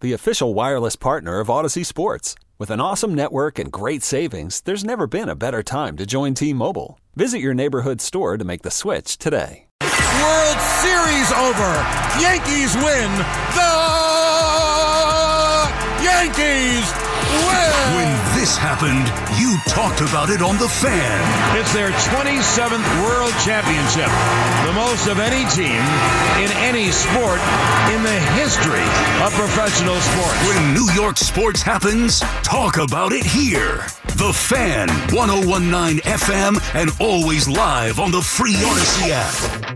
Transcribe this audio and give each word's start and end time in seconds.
the 0.00 0.12
official 0.12 0.54
wireless 0.54 0.96
partner 0.96 1.40
of 1.40 1.48
Audacy 1.48 1.84
Sports. 1.84 2.34
With 2.58 2.70
an 2.70 2.80
awesome 2.80 3.14
network 3.14 3.58
and 3.58 3.70
great 3.70 4.02
savings, 4.02 4.60
there's 4.62 4.84
never 4.84 5.06
been 5.06 5.28
a 5.28 5.34
better 5.34 5.62
time 5.62 5.96
to 5.98 6.06
join 6.06 6.34
T 6.34 6.52
Mobile. 6.52 6.98
Visit 7.14 7.40
your 7.40 7.54
neighborhood 7.54 8.00
store 8.00 8.36
to 8.36 8.44
make 8.44 8.62
the 8.62 8.70
switch 8.70 9.18
today. 9.18 9.66
World 9.80 10.60
Series 10.82 11.32
over. 11.32 11.72
Yankees 12.20 12.74
win. 12.76 13.10
The 13.54 13.96
Yankees 16.02 17.05
this 18.46 18.56
happened, 18.56 19.08
you 19.40 19.58
talked 19.66 20.00
about 20.02 20.30
it 20.30 20.40
on 20.40 20.56
The 20.56 20.68
Fan. 20.68 21.58
It's 21.58 21.72
their 21.72 21.90
27th 21.90 23.02
World 23.02 23.32
Championship, 23.42 24.06
the 24.64 24.72
most 24.72 25.08
of 25.08 25.18
any 25.18 25.42
team 25.50 25.82
in 26.38 26.52
any 26.62 26.92
sport 26.92 27.40
in 27.90 28.04
the 28.04 28.18
history 28.38 28.86
of 29.26 29.32
professional 29.32 29.96
sports. 29.96 30.46
When 30.46 30.74
New 30.74 30.88
York 30.92 31.18
sports 31.18 31.60
happens, 31.60 32.20
talk 32.44 32.76
about 32.76 33.12
it 33.12 33.26
here. 33.26 33.84
The 34.14 34.32
Fan, 34.32 34.88
1019 35.12 35.98
FM, 36.02 36.60
and 36.76 36.90
always 37.00 37.48
live 37.48 37.98
on 37.98 38.12
the 38.12 38.22
free 38.22 38.54
Audacy 38.54 39.10
app. 39.10 39.75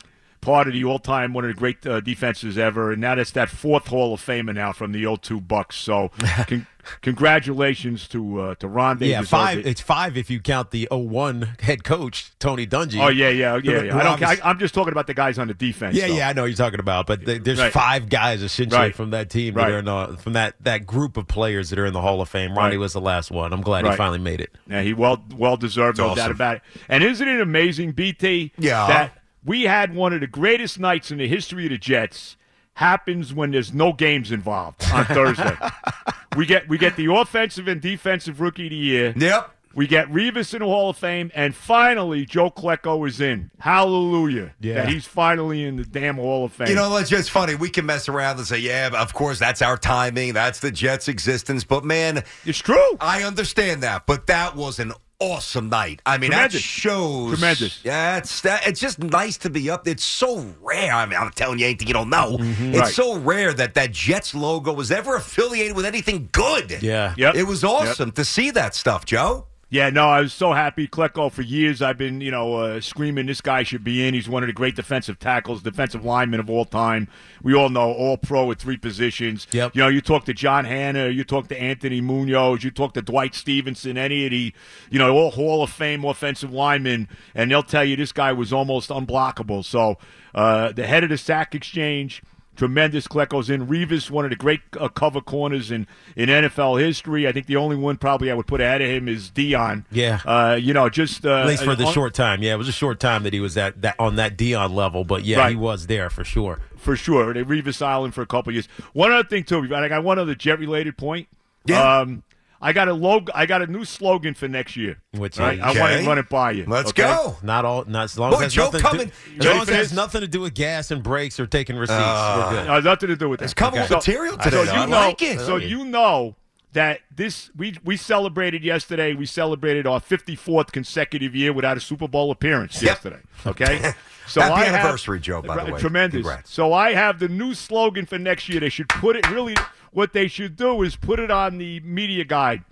Part 0.40 0.66
of 0.66 0.72
the 0.72 0.82
all-time, 0.82 1.34
one 1.34 1.44
of 1.44 1.48
the 1.48 1.54
great 1.54 1.86
uh, 1.86 2.00
defenses 2.00 2.58
ever, 2.58 2.90
and 2.90 3.00
now 3.00 3.14
that's 3.14 3.30
that 3.30 3.48
fourth 3.48 3.86
Hall 3.86 4.12
of 4.12 4.20
Famer 4.20 4.52
now 4.52 4.72
from 4.72 4.90
the 4.90 5.16
02 5.16 5.40
Bucks. 5.40 5.76
So, 5.76 6.10
con- 6.48 6.66
congratulations 7.00 8.08
to 8.08 8.40
uh, 8.40 8.54
to 8.56 8.66
Rondé. 8.68 9.08
Yeah, 9.08 9.22
five. 9.22 9.58
it. 9.58 9.66
It's 9.66 9.80
five 9.80 10.16
if 10.16 10.30
you 10.30 10.40
count 10.40 10.70
the 10.70 10.88
01 10.90 11.56
head 11.60 11.84
coach 11.84 12.32
Tony 12.38 12.66
Dungy. 12.66 13.00
Oh 13.02 13.08
yeah, 13.08 13.28
yeah, 13.28 13.58
yeah. 13.62 13.82
Yeah. 13.82 13.96
I 13.96 14.02
don't, 14.02 14.22
I, 14.22 14.36
I'm 14.44 14.58
just 14.58 14.74
talking 14.74 14.92
about 14.92 15.06
the 15.06 15.14
guys 15.14 15.38
on 15.38 15.48
the 15.48 15.54
defense. 15.54 15.96
Yeah, 15.96 16.08
though. 16.08 16.14
yeah, 16.14 16.28
I 16.28 16.32
know 16.32 16.42
what 16.42 16.48
you're 16.48 16.56
talking 16.56 16.80
about, 16.80 17.06
but 17.06 17.24
th- 17.24 17.42
there's 17.42 17.58
Right. 17.60 17.72
five 17.72 18.08
guys 18.08 18.42
essentially 18.42 18.78
Right. 18.80 18.94
from 18.94 19.10
that 19.10 19.30
team 19.30 19.54
that 19.54 19.60
Right. 19.62 19.72
are 19.72 19.78
in 19.78 19.84
the, 19.84 20.16
from 20.20 20.32
that 20.34 20.54
that 20.60 20.86
group 20.86 21.16
of 21.16 21.28
players 21.28 21.70
that 21.70 21.78
are 21.78 21.86
in 21.86 21.92
the 21.92 22.00
Hall 22.00 22.20
of 22.20 22.28
Fame. 22.28 22.54
Ronnie 22.56 22.76
was 22.76 22.92
the 22.92 23.00
last 23.00 23.30
one. 23.30 23.52
I'm 23.52 23.60
glad 23.62 23.84
he 23.86 23.92
finally 23.96 24.18
made 24.18 24.40
it. 24.40 24.50
Yeah, 24.68 24.82
he 24.82 24.94
well 24.94 25.22
well 25.36 25.56
deserved, 25.56 25.98
no 25.98 26.08
It's 26.08 26.16
doubt 26.16 26.30
about 26.30 26.56
it. 26.56 26.62
And 26.88 27.04
isn't 27.04 27.26
it 27.28 27.40
amazing, 27.40 27.92
BT? 27.92 28.52
Yeah. 28.58 28.86
That 28.86 29.18
we 29.44 29.62
had 29.62 29.94
one 29.94 30.12
of 30.12 30.20
the 30.20 30.26
greatest 30.26 30.78
nights 30.78 31.10
in 31.10 31.18
the 31.18 31.28
history 31.28 31.64
of 31.66 31.70
the 31.70 31.78
Jets 31.78 32.36
happens 32.74 33.32
when 33.34 33.50
there's 33.50 33.72
no 33.72 33.92
games 33.92 34.32
involved 34.32 34.82
on 34.92 35.04
Thursday. 35.06 35.56
we 36.36 36.46
get 36.46 36.68
we 36.68 36.78
get 36.78 36.96
the 36.96 37.12
offensive 37.12 37.68
and 37.68 37.80
defensive 37.80 38.40
rookie 38.40 38.66
of 38.66 38.70
the 38.70 38.76
year. 38.76 39.14
Yep. 39.16 39.50
We 39.74 39.86
get 39.86 40.08
Revis 40.08 40.52
in 40.52 40.60
the 40.60 40.66
Hall 40.66 40.90
of 40.90 40.98
Fame, 40.98 41.30
and 41.34 41.54
finally 41.54 42.26
Joe 42.26 42.50
Klecko 42.50 43.08
is 43.08 43.20
in. 43.22 43.50
Hallelujah! 43.58 44.52
Yeah. 44.60 44.74
that 44.74 44.88
he's 44.88 45.06
finally 45.06 45.64
in 45.64 45.76
the 45.76 45.84
damn 45.84 46.16
Hall 46.16 46.44
of 46.44 46.52
Fame. 46.52 46.68
You 46.68 46.74
know, 46.74 46.94
it's 46.98 47.08
just 47.08 47.30
funny. 47.30 47.54
We 47.54 47.70
can 47.70 47.86
mess 47.86 48.08
around 48.08 48.36
and 48.36 48.46
say, 48.46 48.58
yeah, 48.58 48.90
of 48.92 49.14
course, 49.14 49.38
that's 49.38 49.62
our 49.62 49.78
timing. 49.78 50.34
That's 50.34 50.60
the 50.60 50.70
Jets' 50.70 51.08
existence. 51.08 51.64
But, 51.64 51.84
man, 51.84 52.22
it's 52.44 52.58
true. 52.58 52.96
I 53.00 53.22
understand 53.22 53.82
that. 53.82 54.06
But 54.06 54.26
that 54.26 54.56
was 54.56 54.78
an 54.78 54.92
awesome 55.22 55.68
night. 55.68 56.00
I 56.04 56.18
mean, 56.18 56.30
that 56.30 56.50
Tremendous. 56.50 56.60
shows. 56.62 57.30
Tremendous. 57.38 57.84
Yeah, 57.84 58.16
it's, 58.18 58.40
that, 58.42 58.66
it's 58.66 58.80
just 58.80 58.98
nice 58.98 59.36
to 59.38 59.50
be 59.50 59.70
up. 59.70 59.86
It's 59.86 60.04
so 60.04 60.44
rare. 60.60 60.92
I 60.92 61.06
mean, 61.06 61.18
I'm 61.18 61.30
telling 61.30 61.58
you 61.58 61.66
anything 61.66 61.88
you 61.88 61.94
don't 61.94 62.10
know. 62.10 62.36
It's 62.38 62.42
Mm-hmm. 62.42 62.74
Right. 62.74 62.92
so 62.92 63.18
rare 63.18 63.52
that 63.54 63.74
that 63.74 63.92
Jets 63.92 64.34
logo 64.34 64.72
was 64.72 64.90
ever 64.90 65.16
affiliated 65.16 65.76
with 65.76 65.84
anything 65.86 66.28
good. 66.32 66.82
Yeah. 66.82 67.14
Yep. 67.16 67.34
It 67.36 67.44
was 67.44 67.62
awesome 67.64 68.12
to 68.12 68.24
see 68.24 68.50
that 68.52 68.74
stuff, 68.74 69.04
Joe. 69.04 69.46
Yeah, 69.72 69.88
no, 69.88 70.06
I 70.06 70.20
was 70.20 70.34
so 70.34 70.52
happy. 70.52 70.86
Klecko, 70.86 71.32
for 71.32 71.40
years, 71.40 71.80
I've 71.80 71.96
been, 71.96 72.20
you 72.20 72.30
know, 72.30 72.56
uh, 72.56 72.80
screaming 72.82 73.24
this 73.24 73.40
guy 73.40 73.62
should 73.62 73.82
be 73.82 74.06
in. 74.06 74.12
He's 74.12 74.28
one 74.28 74.42
of 74.42 74.48
the 74.48 74.52
great 74.52 74.76
defensive 74.76 75.18
tackles, 75.18 75.62
defensive 75.62 76.04
linemen 76.04 76.40
of 76.40 76.50
all 76.50 76.66
time. 76.66 77.08
We 77.42 77.54
all 77.54 77.70
know 77.70 77.90
all 77.90 78.18
pro 78.18 78.50
at 78.50 78.58
three 78.58 78.76
positions. 78.76 79.46
Yep. 79.50 79.74
You 79.74 79.80
know, 79.80 79.88
you 79.88 80.02
talk 80.02 80.26
to 80.26 80.34
John 80.34 80.66
Hannah, 80.66 81.08
you 81.08 81.24
talk 81.24 81.48
to 81.48 81.58
Anthony 81.58 82.02
Munoz, 82.02 82.62
you 82.62 82.70
talk 82.70 82.92
to 82.92 83.00
Dwight 83.00 83.34
Stephenson, 83.34 83.96
any 83.96 84.26
of 84.26 84.32
the, 84.32 84.52
you 84.90 84.98
know, 84.98 85.10
all 85.16 85.30
Hall 85.30 85.62
of 85.62 85.70
Fame 85.70 86.04
offensive 86.04 86.52
linemen, 86.52 87.08
and 87.34 87.50
they'll 87.50 87.62
tell 87.62 87.82
you 87.82 87.96
this 87.96 88.12
guy 88.12 88.30
was 88.30 88.52
almost 88.52 88.90
unblockable. 88.90 89.64
So, 89.64 89.96
uh, 90.34 90.72
the 90.72 90.86
head 90.86 91.02
of 91.02 91.08
the 91.08 91.16
sack 91.16 91.54
exchange. 91.54 92.22
Tremendous 92.54 93.08
Klecko's 93.08 93.48
in. 93.48 93.66
Revis, 93.66 94.10
one 94.10 94.24
of 94.24 94.30
the 94.30 94.36
great 94.36 94.60
uh, 94.78 94.88
cover 94.88 95.20
corners 95.20 95.70
in, 95.70 95.86
in 96.16 96.28
NFL 96.28 96.80
history. 96.80 97.26
I 97.26 97.32
think 97.32 97.46
the 97.46 97.56
only 97.56 97.76
one 97.76 97.96
probably 97.96 98.30
I 98.30 98.34
would 98.34 98.46
put 98.46 98.60
ahead 98.60 98.82
of 98.82 98.88
him 98.88 99.08
is 99.08 99.30
Deion. 99.30 99.84
Yeah. 99.90 100.20
Uh, 100.24 100.58
you 100.60 100.74
know, 100.74 100.88
just 100.90 101.24
uh, 101.24 101.38
At 101.38 101.46
least 101.46 101.64
for 101.64 101.74
the 101.74 101.86
un- 101.86 101.92
short 101.92 102.12
time. 102.14 102.42
Yeah, 102.42 102.52
it 102.54 102.58
was 102.58 102.68
a 102.68 102.72
short 102.72 103.00
time 103.00 103.22
that 103.22 103.32
he 103.32 103.40
was 103.40 103.56
at 103.56 103.80
that 103.82 103.96
on 103.98 104.16
that 104.16 104.36
Deion 104.36 104.74
level, 104.74 105.04
but 105.04 105.24
yeah, 105.24 105.38
Right. 105.38 105.50
he 105.50 105.56
was 105.56 105.86
there 105.86 106.10
for 106.10 106.24
sure. 106.24 106.60
for 106.76 106.94
sure. 106.94 107.32
They 107.32 107.42
Revis 107.42 107.80
Island 107.80 108.14
for 108.14 108.20
a 108.22 108.26
couple 108.26 108.52
years. 108.52 108.66
One 108.92 109.12
other 109.12 109.26
thing 109.26 109.44
too, 109.44 109.74
I 109.74 109.88
got 109.88 110.04
one 110.04 110.18
other 110.18 110.34
jet 110.34 110.58
related 110.58 110.96
point. 110.98 111.28
Yeah. 111.64 112.00
Um, 112.00 112.22
I 112.64 112.72
got 112.72 112.86
a 112.88 112.94
log- 112.94 113.28
I 113.34 113.44
got 113.46 113.60
a 113.60 113.66
new 113.66 113.84
slogan 113.84 114.34
for 114.34 114.46
next 114.46 114.76
year. 114.76 114.98
Which 115.12 115.36
Right? 115.38 115.58
is- 115.58 115.60
I 115.64 115.78
want 115.80 116.00
to 116.00 116.06
run 116.08 116.18
it 116.18 116.28
by 116.28 116.52
you. 116.52 116.64
Let's 116.68 116.90
okay? 116.90 117.02
go. 117.02 117.36
Not 117.42 117.64
all, 117.64 117.84
not 117.86 118.04
as 118.04 118.18
long 118.18 118.30
Boy, 118.32 118.42
as 118.44 118.52
it 118.52 118.56
Joe 118.56 118.64
nothing 118.66 118.80
coming- 118.80 119.08
to, 119.08 119.14
You 119.32 119.38
as 119.40 119.46
long 119.46 119.62
as 119.62 119.68
it 119.68 119.74
has 119.74 119.88
this? 119.90 119.96
nothing 119.96 120.20
to 120.20 120.28
do 120.28 120.40
with 120.42 120.54
gas 120.54 120.90
and 120.92 121.02
brakes 121.02 121.40
or 121.40 121.46
taking 121.46 121.76
receipts. 121.76 121.98
Uh, 122.00 122.48
We're 122.52 122.56
good. 122.62 122.70
Uh, 122.70 122.80
nothing 122.80 123.08
to 123.08 123.16
do 123.16 123.28
with 123.28 123.40
that. 123.40 123.44
It's 123.46 123.54
coming 123.54 123.80
Okay. 123.80 123.94
with 123.94 124.06
material 124.06 124.38
So 124.38 124.50
today. 124.50 124.64
you 124.64 124.70
I 124.70 124.86
know, 124.86 124.90
like 124.96 125.20
it. 125.22 125.40
So 125.40 125.56
you 125.56 125.84
know 125.84 126.36
that 126.72 127.00
this 127.14 127.50
we 127.56 127.76
we 127.84 127.96
celebrated 127.96 128.62
yesterday. 128.64 129.12
We 129.14 129.26
celebrated 129.26 129.86
our 129.86 130.00
54th 130.00 130.70
consecutive 130.72 131.34
year 131.34 131.52
without 131.52 131.76
a 131.76 131.80
Super 131.80 132.06
Bowl 132.08 132.30
appearance 132.30 132.80
Yep. 132.80 132.84
yesterday. 132.90 133.20
Okay, 133.44 133.92
so 134.26 134.40
Happy 134.40 134.52
I 134.54 134.64
have- 134.64 134.74
anniversary, 134.76 135.20
Joe, 135.20 135.42
by 135.42 135.64
the 135.64 135.72
way. 135.72 135.80
Tremendous. 135.80 136.18
Congrats. 136.22 136.50
So 136.52 136.72
I 136.72 136.92
have 136.94 137.18
the 137.18 137.28
new 137.28 137.54
slogan 137.54 138.06
for 138.06 138.18
next 138.18 138.48
year. 138.48 138.60
They 138.60 138.68
should 138.68 138.88
put 138.88 139.16
it 139.16 139.28
really. 139.30 139.54
What 139.92 140.12
they 140.14 140.26
should 140.28 140.56
do 140.56 140.82
is 140.82 140.96
put 140.96 141.18
it 141.20 141.30
on 141.30 141.58
the 141.58 141.80
media 141.80 142.24
guide. 142.24 142.64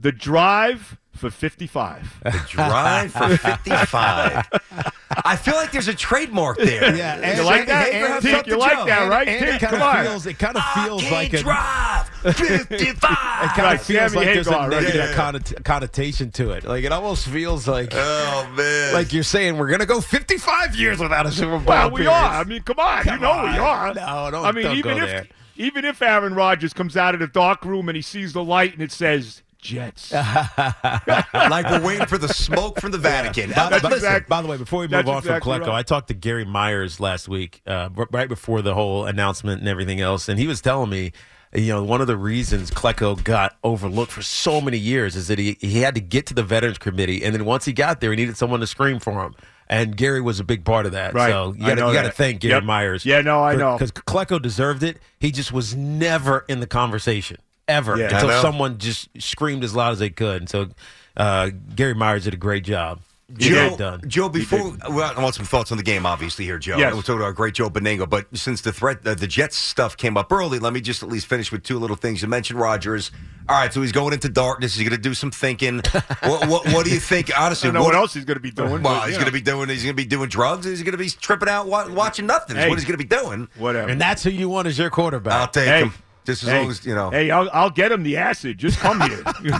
The 0.00 0.12
drive 0.12 0.96
for 1.14 1.30
55. 1.30 2.20
The 2.22 2.42
drive 2.48 3.12
for 3.12 3.36
55. 3.36 4.46
I 5.24 5.36
feel 5.36 5.54
like 5.54 5.72
there's 5.72 5.88
a 5.88 5.94
trademark 5.94 6.58
there. 6.58 6.94
Yeah, 6.96 7.14
and, 7.14 7.22
You 7.24 7.30
and- 7.30 7.44
like 7.46 7.66
that? 7.66 7.88
and- 7.92 8.14
And 8.14 8.24
Tink, 8.24 8.46
you 8.46 8.58
like 8.58 8.86
that, 8.86 9.08
right? 9.08 9.26
And 9.28 9.44
Tink, 9.46 9.56
it 9.56 9.60
kind 9.60 9.60
come 9.60 9.74
of 9.74 9.82
on. 9.96 10.04
feels 10.04 10.26
it 10.26 10.38
kind 10.38 10.56
of 10.56 10.62
I 10.64 10.84
feels 10.84 11.02
can't 11.02 11.12
like 11.12 11.32
a 11.32 11.38
drive 11.42 12.08
55. 12.34 12.84
it 12.90 13.00
kind 13.00 13.58
Right, 13.58 13.74
of 13.74 13.82
feels 13.82 14.12
Sammy 14.12 14.16
like 14.26 14.34
there's 14.34 14.46
a 14.46 14.50
Hagar, 14.52 14.68
right 14.68 14.82
negative 14.82 14.94
there. 14.94 15.14
connot- 15.14 15.64
connotation 15.64 16.30
to 16.32 16.50
it. 16.50 16.64
Like 16.64 16.84
it 16.84 16.92
almost 16.92 17.26
feels 17.28 17.66
like 17.68 17.90
oh 17.94 18.52
man. 18.56 18.94
like 18.94 19.12
you're 19.12 19.22
saying 19.22 19.56
we're 19.58 19.70
gonna 19.70 19.86
go 19.86 20.00
55 20.00 20.74
years 20.76 20.98
without 20.98 21.26
a 21.26 21.30
Super 21.32 21.52
Bowl. 21.58 21.62
Well, 21.66 21.90
we 21.90 22.02
appearance. 22.02 22.16
are. 22.34 22.40
I 22.40 22.44
mean, 22.44 22.62
come 22.62 22.78
on. 22.78 22.98
you 22.98 23.04
Come 23.04 23.20
know 23.20 23.42
we 23.44 23.58
are. 23.58 23.94
No, 23.94 24.28
don't- 24.30 24.44
I 24.44 24.52
mean, 24.52 24.64
don't 24.64 24.76
even 24.76 24.96
go 24.98 25.04
if 25.04 25.08
there. 25.10 25.26
even 25.56 25.84
if 25.84 26.02
Aaron 26.02 26.34
Rodgers 26.34 26.72
comes 26.72 26.96
out 26.96 27.14
of 27.14 27.20
the 27.20 27.26
dark 27.28 27.64
room 27.64 27.88
and 27.88 27.96
he 27.96 28.02
sees 28.02 28.32
the 28.32 28.44
light 28.44 28.72
and 28.74 28.82
it 28.82 28.92
says 28.92 29.42
Jets. 29.66 30.12
like 31.34 31.68
we're 31.70 31.82
waiting 31.84 32.06
for 32.06 32.18
the 32.18 32.28
smoke 32.28 32.80
from 32.80 32.92
the 32.92 32.98
Vatican. 32.98 33.52
Uh, 33.52 33.70
By, 33.70 33.70
by- 33.70 33.76
listen, 33.76 33.92
exact- 33.94 34.28
by 34.28 34.42
the 34.42 34.48
way, 34.48 34.56
before 34.56 34.80
we 34.80 34.88
move 34.88 35.08
on 35.08 35.18
exactly 35.18 35.52
from 35.52 35.62
Klecko, 35.62 35.66
right. 35.68 35.78
I 35.78 35.82
talked 35.82 36.08
to 36.08 36.14
Gary 36.14 36.44
Myers 36.44 37.00
last 37.00 37.28
week, 37.28 37.62
uh, 37.66 37.88
right 38.10 38.28
before 38.28 38.62
the 38.62 38.74
whole 38.74 39.06
announcement 39.06 39.60
and 39.60 39.68
everything 39.68 40.00
else, 40.00 40.28
and 40.28 40.38
he 40.38 40.46
was 40.46 40.60
telling 40.60 40.90
me, 40.90 41.12
you 41.54 41.68
know, 41.68 41.82
one 41.82 42.00
of 42.00 42.06
the 42.06 42.16
reasons 42.16 42.70
Klecko 42.70 43.22
got 43.22 43.56
overlooked 43.64 44.12
for 44.12 44.22
so 44.22 44.60
many 44.60 44.78
years 44.78 45.16
is 45.16 45.28
that 45.28 45.38
he, 45.38 45.56
he 45.60 45.80
had 45.80 45.94
to 45.94 46.00
get 46.00 46.26
to 46.26 46.34
the 46.34 46.42
Veterans 46.42 46.78
Committee, 46.78 47.24
and 47.24 47.34
then 47.34 47.44
once 47.44 47.64
he 47.64 47.72
got 47.72 48.00
there, 48.00 48.10
he 48.10 48.16
needed 48.16 48.36
someone 48.36 48.60
to 48.60 48.66
scream 48.66 48.98
for 48.98 49.22
him. 49.24 49.34
And 49.68 49.96
Gary 49.96 50.20
was 50.20 50.38
a 50.38 50.44
big 50.44 50.64
part 50.64 50.86
of 50.86 50.92
that. 50.92 51.12
Right. 51.12 51.28
So 51.30 51.52
you 51.54 51.66
got 51.66 51.78
know 51.78 51.88
you 51.88 51.94
got 51.94 52.02
to 52.02 52.12
thank 52.12 52.40
Gary 52.40 52.54
Yep. 52.54 52.62
Myers. 52.64 53.04
Yeah, 53.04 53.20
no, 53.20 53.42
I 53.42 53.56
know. 53.56 53.72
Because 53.74 53.90
Klecko 53.90 54.40
deserved 54.40 54.84
it. 54.84 54.98
He 55.18 55.32
just 55.32 55.52
was 55.52 55.74
never 55.74 56.44
in 56.48 56.60
the 56.60 56.68
conversation, 56.68 57.38
ever, 57.68 57.96
Yeah. 57.96 58.14
Until 58.14 58.40
someone 58.42 58.78
just 58.78 59.08
screamed 59.20 59.64
as 59.64 59.74
loud 59.74 59.92
as 59.92 59.98
they 59.98 60.10
could. 60.10 60.42
And 60.42 60.48
so 60.48 60.68
uh, 61.16 61.50
Gary 61.74 61.94
Myers 61.94 62.24
did 62.24 62.34
a 62.34 62.38
great 62.38 62.64
job. 62.64 63.00
Joe, 63.36 63.76
done. 63.76 64.02
Joe, 64.06 64.28
before 64.28 64.76
well, 64.88 65.12
I 65.16 65.20
want 65.20 65.34
some 65.34 65.44
thoughts 65.46 65.72
on 65.72 65.78
the 65.78 65.82
game, 65.82 66.06
obviously 66.06 66.44
here, 66.44 66.58
Joe. 66.58 66.76
Yes. 66.78 66.92
We'll 66.92 67.02
talk 67.02 67.18
to 67.18 67.24
our 67.24 67.32
great 67.32 67.54
Joe 67.54 67.68
Benigno. 67.68 68.08
But 68.08 68.26
since 68.36 68.60
the 68.60 68.72
threat, 68.72 69.04
uh, 69.04 69.14
the 69.14 69.26
Jets 69.26 69.56
stuff 69.56 69.96
came 69.96 70.16
up 70.16 70.30
early, 70.30 70.60
let 70.60 70.72
me 70.72 70.80
just 70.80 71.02
at 71.02 71.08
least 71.08 71.26
finish 71.26 71.50
with 71.50 71.64
two 71.64 71.80
little 71.80 71.96
things. 71.96 72.22
You 72.22 72.28
mentioned 72.28 72.60
Rodgers. 72.60 73.10
All 73.48 73.58
right, 73.60 73.72
so 73.72 73.82
he's 73.82 73.90
going 73.90 74.12
into 74.14 74.28
darkness. 74.28 74.76
He's 74.76 74.88
going 74.88 74.96
to 74.96 75.02
do 75.02 75.12
some 75.12 75.32
thinking. 75.32 75.78
what, 76.22 76.46
what, 76.48 76.72
what 76.72 76.84
do 76.86 76.92
you 76.92 77.00
think? 77.00 77.36
I 77.36 77.46
Honestly, 77.46 77.66
don't 77.66 77.74
know 77.74 77.82
what 77.82 77.96
else 77.96 78.14
he's 78.14 78.24
going 78.24 78.36
to 78.36 78.40
be 78.40 78.52
doing. 78.52 78.80
Well, 78.80 79.00
he's 79.02 79.14
you 79.14 79.16
going 79.16 79.26
to 79.26 79.32
be 79.32 79.40
doing. 79.40 79.68
He's 79.70 79.82
going 79.82 79.96
to 79.96 80.00
be 80.02 80.06
doing 80.08 80.28
drugs. 80.28 80.64
He's 80.64 80.84
going 80.84 80.92
to 80.92 80.98
be 80.98 81.10
tripping 81.10 81.48
out, 81.48 81.66
watching 81.66 82.26
nothing. 82.26 82.56
Is 82.56 82.62
Hey. 82.62 82.68
what 82.68 82.78
he's 82.78 82.84
going 82.86 82.96
to 82.98 83.04
be 83.04 83.08
doing. 83.16 83.48
whatever. 83.58 83.88
And 83.88 84.00
that's 84.00 84.22
who 84.22 84.30
you 84.30 84.48
want 84.48 84.68
as 84.68 84.78
your 84.78 84.88
quarterback. 84.90 85.32
I'll 85.34 85.48
take 85.48 85.66
Hey. 85.66 85.80
him. 85.80 85.94
Just 86.26 86.42
as 86.42 86.48
hey, 86.48 86.58
long 86.58 86.70
as 86.70 86.84
you 86.84 86.94
know. 86.94 87.10
Hey, 87.10 87.30
I'll, 87.30 87.48
I'll 87.52 87.70
get 87.70 87.92
him 87.92 88.02
the 88.02 88.16
acid. 88.16 88.58
Just 88.58 88.78
come 88.78 89.00
here. 89.00 89.22
You 89.46 89.52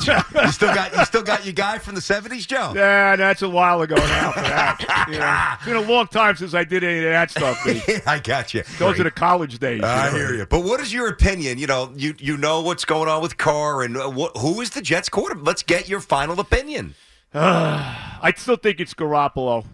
still 0.52 0.74
got 0.74 0.94
you 0.96 1.04
still 1.04 1.22
got 1.22 1.44
your 1.44 1.52
guy 1.52 1.78
from 1.78 1.94
the 1.94 2.00
seventies, 2.00 2.46
Joe. 2.46 2.72
Yeah, 2.74 3.14
that's 3.16 3.42
a 3.42 3.48
while 3.48 3.82
ago 3.82 3.94
now. 3.94 4.32
For 4.32 4.40
that. 4.40 5.06
Know, 5.06 5.54
it's 5.54 5.64
been 5.64 5.76
a 5.76 5.92
long 5.92 6.08
time 6.08 6.34
since 6.34 6.52
I 6.52 6.64
did 6.64 6.82
any 6.82 6.98
of 6.98 7.04
that 7.04 7.30
stuff. 7.30 7.60
I 8.06 8.18
got 8.18 8.52
you. 8.54 8.64
Those 8.78 8.98
are 8.98 9.04
the 9.04 9.10
college 9.10 9.58
days. 9.60 9.82
I 9.84 10.10
know. 10.10 10.16
hear 10.16 10.34
you. 10.34 10.46
But 10.46 10.64
what 10.64 10.80
is 10.80 10.92
your 10.92 11.08
opinion? 11.08 11.58
You 11.58 11.68
know, 11.68 11.92
you 11.94 12.14
you 12.18 12.36
know 12.36 12.60
what's 12.62 12.84
going 12.84 13.08
on 13.08 13.22
with 13.22 13.36
Carr 13.36 13.82
and 13.82 13.96
uh, 13.96 14.10
what, 14.10 14.36
who 14.36 14.60
is 14.60 14.70
the 14.70 14.82
Jets 14.82 15.08
quarterback? 15.08 15.46
Let's 15.46 15.62
get 15.62 15.88
your 15.88 16.00
final 16.00 16.40
opinion. 16.40 16.94
I 17.34 18.32
still 18.36 18.56
think 18.56 18.80
it's 18.80 18.94
Garoppolo. 18.94 19.64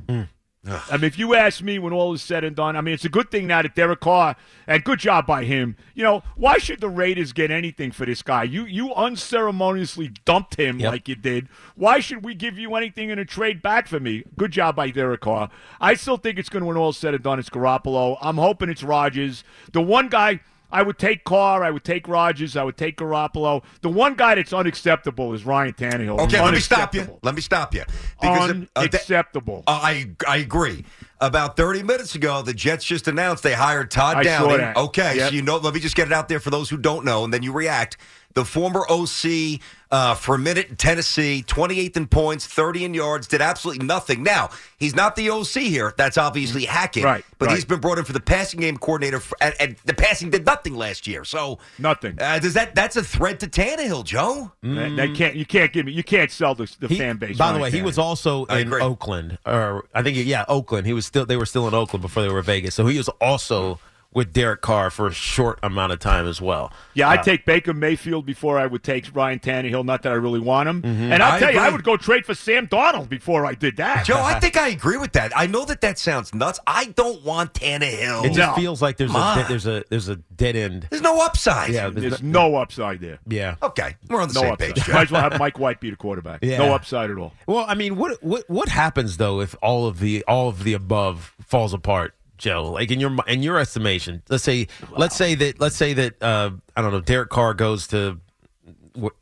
I 0.64 0.92
mean, 0.96 1.04
if 1.06 1.18
you 1.18 1.34
ask 1.34 1.60
me 1.60 1.80
when 1.80 1.92
all 1.92 2.12
is 2.14 2.22
said 2.22 2.44
and 2.44 2.54
done, 2.54 2.76
I 2.76 2.82
mean, 2.82 2.94
it's 2.94 3.04
a 3.04 3.08
good 3.08 3.32
thing 3.32 3.48
now 3.48 3.62
that 3.62 3.74
Derek 3.74 3.98
Carr, 3.98 4.36
and 4.68 4.84
good 4.84 5.00
job 5.00 5.26
by 5.26 5.42
him. 5.44 5.76
You 5.94 6.04
know, 6.04 6.22
why 6.36 6.58
should 6.58 6.80
the 6.80 6.88
Raiders 6.88 7.32
get 7.32 7.50
anything 7.50 7.90
for 7.90 8.06
this 8.06 8.22
guy? 8.22 8.44
You 8.44 8.64
you 8.64 8.94
unceremoniously 8.94 10.12
dumped 10.24 10.54
him 10.54 10.78
Yep. 10.78 10.92
like 10.92 11.08
you 11.08 11.16
did. 11.16 11.48
Why 11.74 11.98
should 11.98 12.24
we 12.24 12.34
give 12.34 12.58
you 12.58 12.76
anything 12.76 13.10
in 13.10 13.18
a 13.18 13.24
trade 13.24 13.60
back 13.60 13.88
for 13.88 13.98
me? 13.98 14.22
Good 14.38 14.52
job 14.52 14.76
by 14.76 14.90
Derek 14.90 15.22
Carr. 15.22 15.50
I 15.80 15.94
still 15.94 16.16
think 16.16 16.38
it's 16.38 16.48
going 16.48 16.60
to, 16.62 16.66
when 16.68 16.76
all 16.76 16.90
is 16.90 16.96
said 16.96 17.14
and 17.14 17.24
done, 17.24 17.40
it's 17.40 17.50
Garoppolo. 17.50 18.16
I'm 18.20 18.36
hoping 18.36 18.68
it's 18.70 18.84
Rodgers. 18.84 19.42
The 19.72 19.82
one 19.82 20.08
guy. 20.08 20.40
I 20.72 20.82
would 20.82 20.98
take 20.98 21.24
Carr. 21.24 21.62
I 21.62 21.70
would 21.70 21.84
take 21.84 22.08
Rodgers. 22.08 22.56
I 22.56 22.64
would 22.64 22.76
take 22.78 22.96
Garoppolo. 22.96 23.62
The 23.82 23.90
one 23.90 24.14
guy 24.14 24.34
that's 24.34 24.52
unacceptable 24.52 25.32
is 25.34 25.44
Ryan 25.44 25.74
Tannehill. 25.74 26.18
Okay, 26.20 26.40
let 26.42 26.54
me 26.54 26.60
stop 26.60 26.94
you. 26.94 27.18
Let 27.22 27.34
me 27.34 27.42
stop 27.42 27.74
you. 27.74 27.82
uh, 28.22 28.48
th- 28.52 28.68
Unacceptable. 28.74 29.64
uh, 29.66 29.80
I 29.82 30.10
I 30.26 30.38
agree. 30.38 30.84
About 31.20 31.56
30 31.56 31.84
minutes 31.84 32.16
ago, 32.16 32.42
the 32.42 32.52
Jets 32.52 32.84
just 32.84 33.06
announced 33.06 33.44
they 33.44 33.52
hired 33.52 33.92
Todd 33.92 34.16
I 34.16 34.22
saw 34.24 34.40
Downing. 34.48 34.56
that. 34.58 34.76
Okay, 34.76 35.16
Yep. 35.18 35.28
so 35.28 35.34
you 35.36 35.42
know, 35.42 35.56
let 35.58 35.72
me 35.72 35.78
just 35.78 35.94
get 35.94 36.08
it 36.08 36.12
out 36.12 36.28
there 36.28 36.40
for 36.40 36.50
those 36.50 36.68
who 36.68 36.76
don't 36.76 37.04
know, 37.04 37.22
and 37.22 37.32
then 37.32 37.42
you 37.44 37.52
react. 37.52 37.96
The 38.34 38.44
former 38.44 38.84
OC 38.90 39.60
uh, 39.90 40.14
for 40.14 40.34
a 40.34 40.38
minute 40.38 40.68
in 40.70 40.76
Tennessee, 40.76 41.44
28th 41.46 41.96
in 41.98 42.06
points, 42.06 42.46
30 42.46 42.86
in 42.86 42.94
yards, 42.94 43.26
did 43.28 43.42
absolutely 43.42 43.84
nothing. 43.84 44.22
Now, 44.22 44.48
he's 44.78 44.94
not 44.96 45.16
the 45.16 45.28
OC 45.28 45.48
here. 45.64 45.92
That's 45.98 46.16
obviously 46.16 46.64
Hackett. 46.64 47.04
Right, 47.04 47.24
But 47.38 47.48
right. 47.48 47.54
he's 47.54 47.66
been 47.66 47.80
brought 47.80 47.98
in 47.98 48.04
for 48.04 48.14
the 48.14 48.20
passing 48.20 48.60
game 48.60 48.78
coordinator, 48.78 49.20
for, 49.20 49.36
and, 49.42 49.54
and 49.60 49.76
the 49.84 49.92
passing 49.92 50.30
did 50.30 50.46
nothing 50.46 50.74
last 50.74 51.06
year. 51.06 51.24
So 51.24 51.58
Nothing. 51.78 52.18
Uh, 52.18 52.38
does 52.38 52.54
that 52.54 52.74
that's 52.74 52.96
a 52.96 53.04
threat 53.04 53.40
to 53.40 53.46
Tannehill, 53.46 54.04
Joe? 54.04 54.52
That, 54.62 54.96
that 54.96 55.14
can't 55.14 55.34
you 55.36 55.44
can't 55.44 55.70
give 55.72 55.84
me 55.84 55.92
you 55.92 56.02
can't 56.02 56.30
sell 56.30 56.54
the, 56.54 56.74
the 56.80 56.88
He- 56.88 56.96
fan 56.98 57.18
base. 57.18 57.36
By 57.36 57.48
the 57.48 57.52
Ryan 57.58 57.62
way, 57.62 57.70
he 57.70 57.82
was 57.82 57.98
also 57.98 58.46
I 58.46 58.60
in 58.60 58.68
agree. 58.68 58.80
Oakland, 58.80 59.36
or 59.44 59.84
I 59.94 60.02
think 60.02 60.16
yeah, 60.16 60.46
Oakland. 60.48 60.86
He 60.86 60.94
was 60.94 61.04
still 61.04 61.26
they 61.26 61.36
were 61.36 61.44
still 61.46 61.68
in 61.68 61.74
Oakland 61.74 62.00
before 62.00 62.22
they 62.22 62.30
were 62.30 62.40
Vegas, 62.40 62.74
so 62.74 62.86
he 62.86 62.96
was 62.96 63.08
also 63.20 63.78
with 64.14 64.32
Derek 64.32 64.60
Carr 64.60 64.90
for 64.90 65.06
a 65.06 65.12
short 65.12 65.58
amount 65.62 65.92
of 65.92 65.98
time 65.98 66.26
as 66.26 66.40
well. 66.40 66.72
Yeah, 66.94 67.08
I'd 67.08 67.20
uh, 67.20 67.22
take 67.24 67.44
Baker 67.46 67.72
Mayfield 67.72 68.26
before 68.26 68.58
I 68.58 68.66
would 68.66 68.82
take 68.82 69.14
Ryan 69.14 69.38
Tannehill. 69.38 69.84
Not 69.84 70.02
that 70.02 70.12
I 70.12 70.16
really 70.16 70.40
want 70.40 70.68
him. 70.68 70.82
Mm-hmm. 70.82 71.12
And 71.12 71.22
I'll 71.22 71.32
I 71.34 71.38
tell 71.38 71.52
you, 71.52 71.58
I 71.58 71.70
would 71.70 71.82
go 71.84 71.96
trade 71.96 72.26
for 72.26 72.34
Sam 72.34 72.66
Darnold 72.68 73.08
before 73.08 73.46
I 73.46 73.54
did 73.54 73.76
that. 73.78 74.04
Joe, 74.04 74.20
I 74.22 74.38
think 74.40 74.56
I 74.56 74.68
agree 74.68 74.98
with 74.98 75.12
that. 75.12 75.32
I 75.36 75.46
know 75.46 75.64
that 75.64 75.80
that 75.80 75.98
sounds 75.98 76.34
nuts. 76.34 76.60
I 76.66 76.86
don't 76.86 77.24
want 77.24 77.54
Tannehill. 77.54 78.24
It 78.24 78.34
just 78.34 78.38
No. 78.38 78.54
feels 78.54 78.82
like 78.82 78.96
there's 78.98 79.14
a 79.14 79.44
there's 79.48 79.66
a 79.66 79.84
there's 79.88 80.08
a 80.08 80.16
dead 80.16 80.56
end. 80.56 80.86
There's 80.90 81.02
no 81.02 81.24
upside. 81.24 81.70
Yeah, 81.70 81.88
there's 81.88 82.10
There's 82.10 82.22
no- 82.22 82.50
no 82.50 82.56
upside 82.56 83.00
there. 83.00 83.18
yeah. 83.26 83.54
Okay, 83.62 83.96
we're 84.08 84.20
on 84.20 84.28
the 84.28 84.34
No 84.34 84.40
same 84.42 84.52
upside. 84.52 84.74
page, 84.74 84.84
Joe. 84.86 84.92
Might 84.92 85.02
as 85.02 85.10
well 85.10 85.22
have 85.22 85.38
Mike 85.38 85.58
White 85.58 85.80
be 85.80 85.90
the 85.90 85.96
quarterback. 85.96 86.40
Yeah. 86.42 86.58
No 86.58 86.74
upside 86.74 87.10
at 87.10 87.18
all. 87.18 87.32
Well, 87.46 87.64
I 87.68 87.74
mean, 87.74 87.96
what 87.96 88.22
what 88.22 88.48
what 88.50 88.68
happens 88.68 89.16
though 89.16 89.40
if 89.40 89.54
all 89.62 89.86
of 89.86 90.00
the 90.00 90.24
all 90.28 90.48
of 90.48 90.64
the 90.64 90.72
above 90.74 91.34
falls 91.46 91.72
apart, 91.72 92.14
Joe? 92.42 92.70
Like 92.72 92.90
in 92.90 93.00
your 93.00 93.16
in 93.26 93.42
your 93.42 93.58
estimation, 93.58 94.22
let's 94.28 94.44
say 94.44 94.66
let's 94.90 95.16
say 95.16 95.34
that 95.36 95.60
let's 95.60 95.76
say 95.76 95.94
that 95.94 96.22
uh, 96.22 96.50
I 96.76 96.82
don't 96.82 96.92
know, 96.92 97.00
Derek 97.00 97.30
Carr 97.30 97.54
goes 97.54 97.86
to 97.88 98.18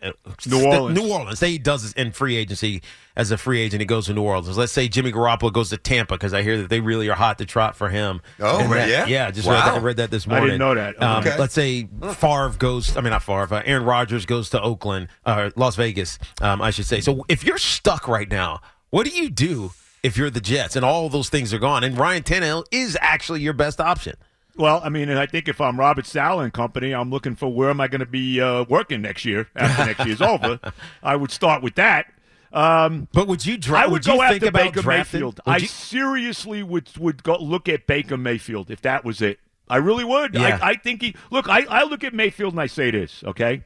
uh, 0.03 0.11
New 0.47 0.67
Orleans. 0.67 0.99
New 0.99 1.13
Orleans. 1.13 1.39
Say 1.39 1.51
he 1.53 1.59
does 1.59 1.83
this 1.83 1.93
in 1.93 2.11
free 2.11 2.35
agency 2.37 2.83
as 3.15 3.31
a 3.31 3.37
free 3.37 3.61
agent. 3.61 3.81
He 3.81 3.87
goes 3.87 4.07
to 4.07 4.15
New 4.15 4.23
Orleans. 4.23 4.59
Let's 4.59 4.73
say 4.73 4.89
Jimmy 4.89 5.13
Garoppolo 5.13 5.53
goes 5.53 5.71
to 5.71 5.77
Tampa 5.77 6.15
because 6.15 6.35
I 6.35 6.43
hear 6.43 6.57
that 6.63 6.71
they 6.71 6.81
really 6.81 7.09
are 7.09 7.15
hot 7.15 7.39
to 7.39 7.45
trot 7.47 7.77
for 7.77 7.89
him. 7.89 8.21
Oh, 8.41 8.59
right, 8.67 8.89
that- 8.89 8.89
yeah? 8.89 9.07
yeah. 9.07 9.31
Just 9.31 9.47
Wow. 9.47 9.55
read, 9.55 9.65
that, 9.67 9.75
I 9.75 9.79
read 9.79 9.97
that 9.99 10.11
this 10.11 10.27
morning. 10.27 10.45
I 10.45 10.47
didn't 10.47 10.59
know 10.61 10.75
that. 10.75 11.01
Um, 11.03 11.19
Okay. 11.25 11.39
Let's 11.39 11.55
say 11.55 11.89
Favre 12.15 12.51
goes. 12.59 12.97
I 12.97 13.01
mean, 13.01 13.11
not 13.11 13.23
Favre. 13.23 13.47
Uh, 13.55 13.63
Aaron 13.65 13.85
Rodgers 13.85 14.27
goes 14.27 14.51
to 14.51 14.61
Oakland, 14.61 15.07
uh, 15.25 15.51
Las 15.55 15.77
Vegas. 15.77 16.19
Um, 16.41 16.61
I 16.61 16.71
should 16.71 16.87
say. 16.87 17.01
So 17.01 17.25
if 17.29 17.45
you're 17.45 17.59
stuck 17.59 18.09
right 18.09 18.29
now, 18.31 18.63
what 18.91 19.05
do 19.07 19.11
you 19.11 19.31
do 19.31 19.71
if 20.03 20.17
you're 20.17 20.31
the 20.31 20.41
Jets 20.41 20.77
and 20.77 20.85
all 20.85 21.09
those 21.09 21.29
things 21.29 21.53
are 21.55 21.59
gone 21.59 21.85
and 21.85 21.97
Ryan 21.99 22.23
Tannehill 22.23 22.65
is 22.71 22.97
actually 23.01 23.41
your 23.41 23.53
best 23.53 23.81
option? 23.81 24.15
Well, 24.57 24.81
I 24.85 24.89
mean, 24.89 25.09
and 25.09 25.19
I 25.19 25.27
think 25.27 25.49
if 25.49 25.61
I'm 25.61 25.79
Robert 25.79 26.07
Saleh 26.07 26.45
and 26.45 26.53
company, 26.53 26.93
I'm 26.93 27.11
looking 27.11 27.35
for 27.37 27.53
where 27.53 27.71
am 27.71 27.81
I 27.81 27.89
going 27.89 28.01
to 28.01 28.07
be 28.07 28.41
uh, 28.41 28.65
working 28.69 29.01
next 29.03 29.25
year 29.25 29.49
after 29.57 29.87
next 29.87 30.05
year's 30.07 30.21
over. 30.33 30.59
I 31.03 31.17
would 31.17 31.31
start 31.31 31.63
with 31.63 31.77
that. 31.77 32.13
Um, 32.53 33.07
But 33.13 33.29
would 33.29 33.47
you 33.47 33.57
draft? 33.57 33.87
I 33.87 33.91
would, 33.91 34.05
you 34.05 34.13
go 34.15 34.19
think 34.19 34.35
after 34.43 34.49
about 34.49 34.63
Baker 34.65 34.83
drafting? 34.83 35.21
Mayfield. 35.21 35.41
Would 35.47 35.53
I 35.53 35.57
you- 35.59 35.67
seriously 35.67 36.63
would 36.63 36.91
would 36.99 37.23
go 37.23 37.37
look 37.39 37.69
at 37.69 37.87
Baker 37.87 38.17
Mayfield 38.17 38.71
if 38.71 38.83
that 38.83 39.05
was 39.05 39.23
it. 39.23 39.39
I 39.69 39.77
really 39.77 40.03
would. 40.05 40.35
Yeah. 40.35 40.59
I, 40.61 40.71
I 40.71 40.75
think 40.75 41.01
he 41.01 41.15
look. 41.31 41.49
I, 41.49 41.65
I 41.71 41.85
look 41.85 42.03
at 42.03 42.13
Mayfield 42.13 42.53
and 42.55 42.61
I 42.61 42.67
say 42.67 42.91
this. 42.91 43.23
Okay, 43.25 43.63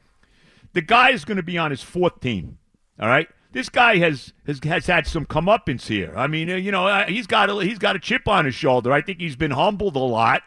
the 0.74 0.82
guy 0.82 1.10
is 1.12 1.24
going 1.24 1.38
to 1.38 1.42
be 1.42 1.56
on 1.56 1.70
his 1.70 1.82
fourth 1.82 2.20
team. 2.20 2.58
All 3.00 3.08
right. 3.08 3.26
This 3.54 3.68
guy 3.68 3.98
has, 3.98 4.32
has 4.46 4.60
has 4.64 4.86
had 4.86 5.06
some 5.06 5.24
comeuppance 5.24 5.86
here. 5.86 6.12
I 6.16 6.26
mean, 6.26 6.50
uh, 6.50 6.56
you 6.56 6.72
know, 6.72 6.88
uh, 6.88 7.06
he's 7.06 7.28
got 7.28 7.48
a, 7.48 7.54
he's 7.64 7.78
got 7.78 7.94
a 7.94 8.00
chip 8.00 8.26
on 8.26 8.44
his 8.44 8.54
shoulder. 8.54 8.92
I 8.92 9.00
think 9.00 9.20
he's 9.20 9.36
been 9.36 9.52
humbled 9.52 9.94
a 9.94 10.00
lot. 10.00 10.42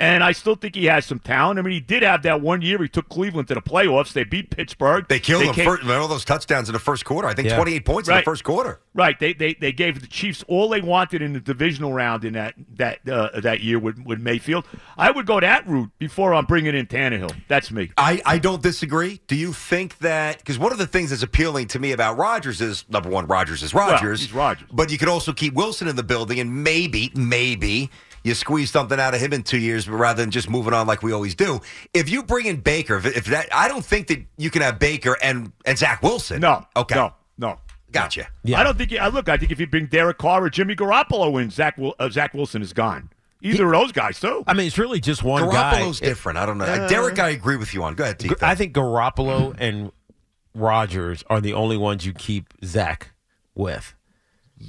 And 0.00 0.24
I 0.24 0.32
still 0.32 0.54
think 0.54 0.74
he 0.76 0.86
has 0.86 1.04
some 1.04 1.18
talent. 1.18 1.58
I 1.58 1.62
mean, 1.62 1.74
he 1.74 1.80
did 1.80 2.02
have 2.02 2.22
that 2.22 2.40
one 2.40 2.62
year. 2.62 2.78
He 2.78 2.88
took 2.88 3.10
Cleveland 3.10 3.48
to 3.48 3.54
the 3.54 3.60
playoffs. 3.60 4.14
They 4.14 4.24
beat 4.24 4.48
Pittsburgh. 4.48 5.06
They 5.08 5.20
killed 5.20 5.42
him 5.44 5.52
came- 5.54 5.66
first, 5.66 5.84
all 5.86 6.08
those 6.08 6.24
touchdowns 6.24 6.70
in 6.70 6.72
the 6.72 6.78
first 6.78 7.04
quarter. 7.04 7.28
I 7.28 7.34
think 7.34 7.48
Yeah. 7.48 7.56
28 7.56 7.84
points 7.84 8.08
in 8.08 8.14
Right. 8.14 8.20
the 8.24 8.30
first 8.30 8.42
quarter. 8.42 8.80
Right. 8.94 9.18
They, 9.20 9.34
they 9.34 9.54
they 9.54 9.72
gave 9.72 10.00
the 10.00 10.06
Chiefs 10.06 10.42
all 10.48 10.70
they 10.70 10.80
wanted 10.80 11.20
in 11.22 11.34
the 11.34 11.40
divisional 11.40 11.92
round 11.92 12.24
in 12.24 12.32
that 12.32 12.54
that 12.76 13.06
uh, 13.08 13.40
that 13.40 13.60
year 13.60 13.78
with, 13.78 13.98
with 14.04 14.18
Mayfield. 14.20 14.64
I 14.96 15.10
would 15.10 15.26
go 15.26 15.38
that 15.38 15.68
route 15.68 15.90
before 15.98 16.32
I'm 16.34 16.46
bringing 16.46 16.74
in 16.74 16.86
Tannehill. 16.86 17.34
That's 17.46 17.70
me. 17.70 17.90
I, 17.98 18.22
I 18.24 18.38
don't 18.38 18.62
disagree. 18.62 19.20
Do 19.28 19.36
you 19.36 19.52
think 19.52 19.98
that 19.98 20.38
because 20.38 20.58
one 20.58 20.72
of 20.72 20.78
the 20.78 20.86
things 20.86 21.10
that's 21.10 21.22
appealing 21.22 21.68
to 21.68 21.78
me 21.78 21.92
about 21.92 22.16
Rodgers 22.16 22.60
is 22.62 22.84
number 22.88 23.10
one, 23.10 23.26
Rodgers 23.26 23.62
is 23.62 23.74
Rodgers. 23.74 24.20
he's 24.22 24.32
Rodgers. 24.32 24.66
But 24.72 24.90
you 24.90 24.96
could 24.96 25.08
also 25.08 25.32
keep 25.34 25.52
Wilson 25.52 25.86
in 25.88 25.96
the 25.96 26.02
building 26.02 26.40
and 26.40 26.64
maybe, 26.64 27.12
maybe 27.14 27.90
you 28.24 28.34
squeeze 28.34 28.70
something 28.70 28.98
out 29.00 29.14
of 29.14 29.20
him 29.20 29.32
in 29.32 29.42
two 29.42 29.58
years 29.58 29.88
rather 29.88 30.22
than 30.22 30.30
just 30.30 30.48
moving 30.50 30.72
on 30.74 30.86
like 30.86 31.02
we 31.02 31.12
always 31.12 31.34
do. 31.34 31.60
If 31.94 32.10
you 32.10 32.22
bring 32.22 32.46
in 32.46 32.60
Baker, 32.60 32.96
if, 32.96 33.06
if 33.06 33.24
that 33.26 33.48
I 33.52 33.68
don't 33.68 33.84
think 33.84 34.08
that 34.08 34.24
you 34.36 34.50
can 34.50 34.62
have 34.62 34.78
Baker 34.78 35.16
and, 35.22 35.52
and 35.64 35.78
Zach 35.78 36.02
Wilson. 36.02 36.40
No. 36.40 36.66
Okay. 36.76 36.94
No. 36.94 37.14
No. 37.38 37.58
Gotcha. 37.92 38.28
Yeah. 38.44 38.60
I 38.60 38.64
don't 38.64 38.78
think. 38.78 38.92
You, 38.92 38.98
I 38.98 39.08
look. 39.08 39.28
I 39.28 39.36
think 39.36 39.50
if 39.50 39.58
you 39.58 39.66
bring 39.66 39.86
Derek 39.86 40.18
Carr 40.18 40.44
or 40.44 40.50
Jimmy 40.50 40.76
Garoppolo 40.76 41.42
in, 41.42 41.50
Zach 41.50 41.76
uh, 41.78 42.08
Zach 42.08 42.34
Wilson 42.34 42.62
is 42.62 42.72
gone. 42.72 43.10
Either 43.42 43.66
of 43.66 43.72
those 43.72 43.92
guys 43.92 44.20
too. 44.20 44.44
I 44.46 44.52
mean, 44.52 44.66
it's 44.66 44.78
really 44.78 45.00
just 45.00 45.22
one 45.22 45.48
guy. 45.50 45.80
Garoppolo's 45.80 45.98
different. 45.98 46.38
I 46.38 46.46
don't 46.46 46.58
know. 46.58 46.88
Derek, 46.88 47.18
I 47.18 47.30
agree 47.30 47.56
with 47.56 47.72
you 47.74 47.82
on. 47.82 47.94
Go 47.94 48.04
ahead, 48.04 48.18
Tito. 48.18 48.36
I 48.42 48.54
think 48.54 48.74
Garoppolo 48.74 49.56
and 49.58 49.90
Rodgers 50.54 51.24
are 51.28 51.40
the 51.40 51.54
only 51.54 51.76
ones 51.76 52.04
you 52.04 52.12
keep 52.12 52.52
Zach 52.64 53.12
with. 53.54 53.94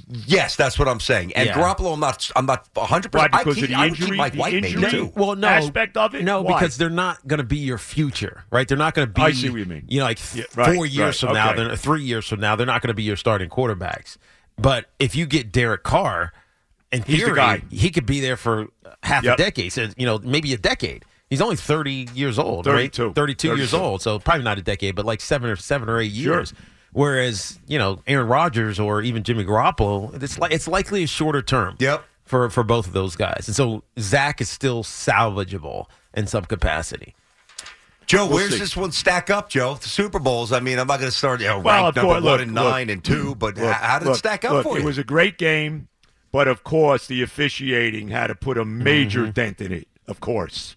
Yes, 0.08 0.56
that's 0.56 0.78
what 0.78 0.88
I'm 0.88 1.00
saying. 1.00 1.32
And 1.34 1.46
Yeah. 1.48 1.54
Garoppolo, 1.54 1.92
I'm 1.92 2.00
not. 2.00 2.30
I'm 2.34 2.46
not 2.46 2.66
100. 2.74 3.12
Why? 3.14 3.28
percent 3.28 3.34
I 3.34 3.38
Because 3.38 3.54
keep, 3.56 3.64
of 3.64 3.70
the 3.70 3.76
I 3.76 3.88
keep 3.90 4.00
injury- 4.00 4.16
Mike 4.16 4.32
the 4.32 4.38
White 4.38 4.52
maybe 4.54 4.68
injury? 4.72 4.90
too. 4.90 5.12
Well, 5.14 5.36
no 5.36 5.48
aspect 5.48 5.96
of 5.98 6.14
it? 6.14 6.24
No, 6.24 6.40
Why? 6.42 6.54
because 6.58 6.78
they're 6.78 6.88
not 6.90 7.26
going 7.26 7.38
to 7.38 7.44
be 7.44 7.58
your 7.58 7.78
future, 7.78 8.44
right? 8.50 8.66
They're 8.66 8.78
not 8.78 8.94
going 8.94 9.06
to 9.08 9.12
be. 9.12 9.20
I 9.22 9.32
see 9.32 9.50
what 9.50 9.58
you 9.58 9.66
mean. 9.66 9.84
You 9.88 9.98
know, 10.00 10.04
like 10.06 10.18
Yeah, 10.34 10.44
right, 10.56 10.74
four 10.74 10.86
years 10.86 11.22
right, 11.22 11.28
from 11.28 11.34
now, 11.34 11.50
okay. 11.52 11.64
they're 11.64 11.76
three 11.76 12.02
years 12.02 12.26
from 12.26 12.40
now, 12.40 12.56
they're 12.56 12.66
not 12.66 12.80
going 12.80 12.88
to 12.88 12.94
be 12.94 13.02
your 13.02 13.16
starting 13.16 13.50
quarterbacks. 13.50 14.16
But 14.58 14.86
if 14.98 15.14
you 15.14 15.26
get 15.26 15.52
Derek 15.52 15.82
Carr, 15.82 16.32
in 16.90 17.02
He's 17.02 17.18
the 17.20 17.24
theory, 17.26 17.36
guy. 17.36 17.62
he 17.70 17.90
could 17.90 18.06
be 18.06 18.20
there 18.20 18.36
for 18.36 18.68
half 19.02 19.24
Yep. 19.24 19.34
a 19.34 19.36
decade. 19.42 19.72
So, 19.72 19.88
you 19.96 20.06
know, 20.06 20.18
maybe 20.18 20.52
a 20.52 20.58
decade. 20.58 21.04
He's 21.30 21.40
only 21.40 21.56
thirty 21.56 22.06
years 22.14 22.38
old, 22.38 22.66
32. 22.66 23.06
right? 23.06 23.14
Thirty-two 23.14 23.56
years 23.56 23.72
old, 23.72 24.02
so 24.02 24.18
probably 24.18 24.44
not 24.44 24.58
a 24.58 24.62
decade, 24.62 24.94
but 24.94 25.06
like 25.06 25.22
seven 25.22 25.48
or 25.48 25.56
seven 25.56 25.88
or 25.88 25.98
eight 25.98 26.12
Sure. 26.12 26.44
Years. 26.94 27.02
Whereas, 27.02 27.58
you 27.66 27.78
know, 27.78 28.00
Aaron 28.06 28.28
Rodgers 28.28 28.78
or 28.80 29.02
even 29.02 29.22
Jimmy 29.22 29.44
Garoppolo, 29.44 30.22
it's 30.22 30.38
like 30.38 30.52
it's 30.52 30.68
likely 30.68 31.02
a 31.04 31.06
shorter 31.06 31.42
term 31.42 31.76
Yep. 31.78 32.04
for 32.24 32.50
for 32.50 32.62
both 32.62 32.86
of 32.86 32.92
those 32.92 33.16
guys. 33.16 33.44
And 33.46 33.56
so 33.56 33.82
Zach 33.98 34.40
is 34.40 34.48
still 34.48 34.82
salvageable 34.84 35.86
in 36.14 36.26
some 36.26 36.44
capacity. 36.44 37.14
Joe, 38.06 38.26
We'll 38.26 38.34
where's 38.36 38.52
see. 38.52 38.58
this 38.58 38.76
one 38.76 38.90
stack 38.92 39.30
up, 39.30 39.48
Joe? 39.48 39.74
The 39.74 39.88
Super 39.88 40.18
Bowls. 40.18 40.52
I 40.52 40.60
mean, 40.60 40.78
I'm 40.78 40.86
not 40.88 40.98
going 40.98 41.10
to 41.10 41.16
start 41.16 41.40
you 41.40 41.46
know, 41.46 41.60
Well, 41.60 41.84
ranked 41.84 41.96
of 41.98 42.02
number 42.02 42.14
course, 42.14 42.24
one 42.24 42.32
look, 42.32 42.40
and 42.42 42.54
look. 42.54 42.64
nine 42.72 42.90
and 42.90 43.02
two, 43.02 43.34
but 43.36 43.56
Look, 43.56 43.72
how 43.72 43.98
did 44.00 44.06
look, 44.06 44.16
it 44.16 44.18
stack 44.18 44.44
up 44.44 44.52
look, 44.52 44.62
for 44.64 44.76
It 44.78 44.84
was 44.84 44.98
a 44.98 45.04
great 45.04 45.38
game, 45.38 45.86
but 46.32 46.48
of 46.48 46.64
course 46.64 47.06
the 47.06 47.22
officiating 47.22 48.08
had 48.08 48.26
to 48.26 48.34
put 48.34 48.58
a 48.58 48.64
major 48.64 49.22
Mm-hmm. 49.22 49.30
dent 49.30 49.60
in 49.60 49.72
it. 49.72 49.88
Of 50.08 50.18
course, 50.20 50.74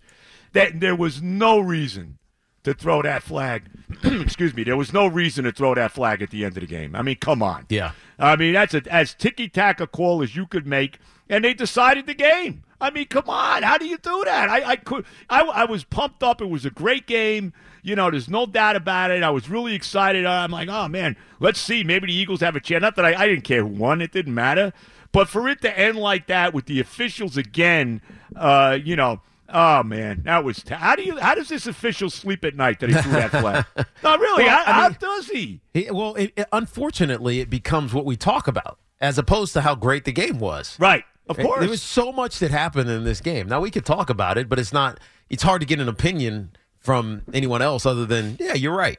that 0.53 0.79
there 0.79 0.95
was 0.95 1.21
no 1.21 1.59
reason 1.59 2.19
to 2.65 2.73
throw 2.73 3.01
that 3.01 3.23
flag. 3.23 3.63
Excuse 4.03 4.53
me. 4.53 4.63
There 4.63 4.77
was 4.77 4.91
no 4.91 5.07
reason 5.07 5.45
to 5.45 5.51
throw 5.51 5.73
that 5.75 5.91
flag 5.91 6.21
at 6.21 6.29
the 6.31 6.43
end 6.43 6.57
of 6.57 6.61
the 6.61 6.67
game. 6.67 6.95
I 6.95 7.01
mean, 7.01 7.15
come 7.15 7.41
on. 7.41 7.65
Yeah. 7.69 7.91
I 8.19 8.35
mean, 8.35 8.53
that's 8.53 8.73
a, 8.73 8.81
as 8.91 9.13
ticky 9.13 9.47
tack 9.47 9.79
a 9.79 9.87
call 9.87 10.21
as 10.21 10.35
you 10.35 10.45
could 10.45 10.67
make, 10.67 10.99
and 11.29 11.43
they 11.43 11.53
decided 11.53 12.05
the 12.05 12.13
game. 12.13 12.63
I 12.79 12.91
mean, 12.91 13.05
come 13.05 13.29
on, 13.29 13.63
how 13.63 13.77
do 13.77 13.85
you 13.85 13.97
do 13.97 14.23
that? 14.25 14.49
I, 14.49 14.71
I 14.71 14.75
could, 14.75 15.05
I, 15.29 15.41
I 15.41 15.65
was 15.65 15.83
pumped 15.83 16.23
up. 16.23 16.41
It 16.41 16.49
was 16.49 16.65
a 16.65 16.69
great 16.69 17.07
game. 17.07 17.53
You 17.83 17.95
know, 17.95 18.11
there's 18.11 18.29
no 18.29 18.45
doubt 18.45 18.75
about 18.75 19.11
it. 19.11 19.23
I 19.23 19.29
was 19.29 19.49
really 19.49 19.75
excited. 19.75 20.25
I'm 20.25 20.51
like, 20.51 20.67
oh 20.67 20.87
man, 20.87 21.15
let's 21.39 21.59
see. 21.59 21.83
Maybe 21.83 22.07
the 22.07 22.13
Eagles 22.13 22.41
have 22.41 22.55
a 22.55 22.59
chance. 22.59 22.81
Not 22.81 22.95
that 22.97 23.05
I, 23.05 23.23
I 23.23 23.27
didn't 23.27 23.43
care 23.43 23.61
who 23.61 23.67
won. 23.67 24.01
It 24.01 24.11
didn't 24.11 24.33
matter. 24.33 24.73
But 25.11 25.29
for 25.29 25.47
it 25.47 25.61
to 25.61 25.79
end 25.79 25.97
like 25.97 26.27
that 26.27 26.53
with 26.53 26.65
the 26.65 26.79
officials 26.79 27.37
again, 27.37 28.01
uh, 28.35 28.77
you 28.83 28.95
know. 28.95 29.21
Oh 29.47 29.83
man, 29.83 30.21
that 30.25 30.43
was 30.43 30.63
t- 30.63 30.73
how 30.73 30.95
do 30.95 31.03
you 31.03 31.17
how 31.17 31.35
does 31.35 31.49
this 31.49 31.67
official 31.67 32.09
sleep 32.09 32.43
at 32.43 32.55
night 32.55 32.79
that 32.79 32.89
he 32.89 32.95
threw 32.95 33.11
that 33.11 33.31
flag? 33.31 33.65
no, 34.03 34.17
really, 34.17 34.43
Well, 34.43 34.57
how, 34.65 34.71
I 34.71 34.73
how 34.75 34.89
does 34.89 35.27
he? 35.27 35.61
He- 35.73 35.89
well, 35.91 36.15
it, 36.15 36.33
it- 36.35 36.47
unfortunately, 36.51 37.39
it 37.41 37.49
becomes 37.49 37.93
what 37.93 38.05
we 38.05 38.15
talk 38.17 38.47
about 38.47 38.79
as 38.99 39.17
opposed 39.17 39.53
to 39.53 39.61
how 39.61 39.75
great 39.75 40.05
the 40.05 40.11
game 40.11 40.39
was. 40.39 40.77
Right, 40.79 41.03
of 41.29 41.37
It- 41.37 41.43
course. 41.43 41.59
There 41.59 41.69
was 41.69 41.81
so 41.83 42.11
much 42.11 42.39
that 42.39 42.49
happened 42.51 42.89
in 42.89 43.03
this 43.03 43.21
game. 43.21 43.47
Now 43.47 43.61
we 43.61 43.69
could 43.71 43.85
talk 43.85 44.09
about 44.09 44.37
it, 44.37 44.49
but 44.49 44.57
it's 44.59 44.73
not. 44.73 44.99
It's 45.29 45.43
hard 45.43 45.61
to 45.61 45.67
get 45.67 45.79
an 45.79 45.89
opinion 45.89 46.55
from 46.79 47.21
anyone 47.33 47.61
else 47.61 47.85
other 47.85 48.05
than 48.05 48.37
yeah, 48.39 48.53
you're 48.53 48.75
right. 48.75 48.97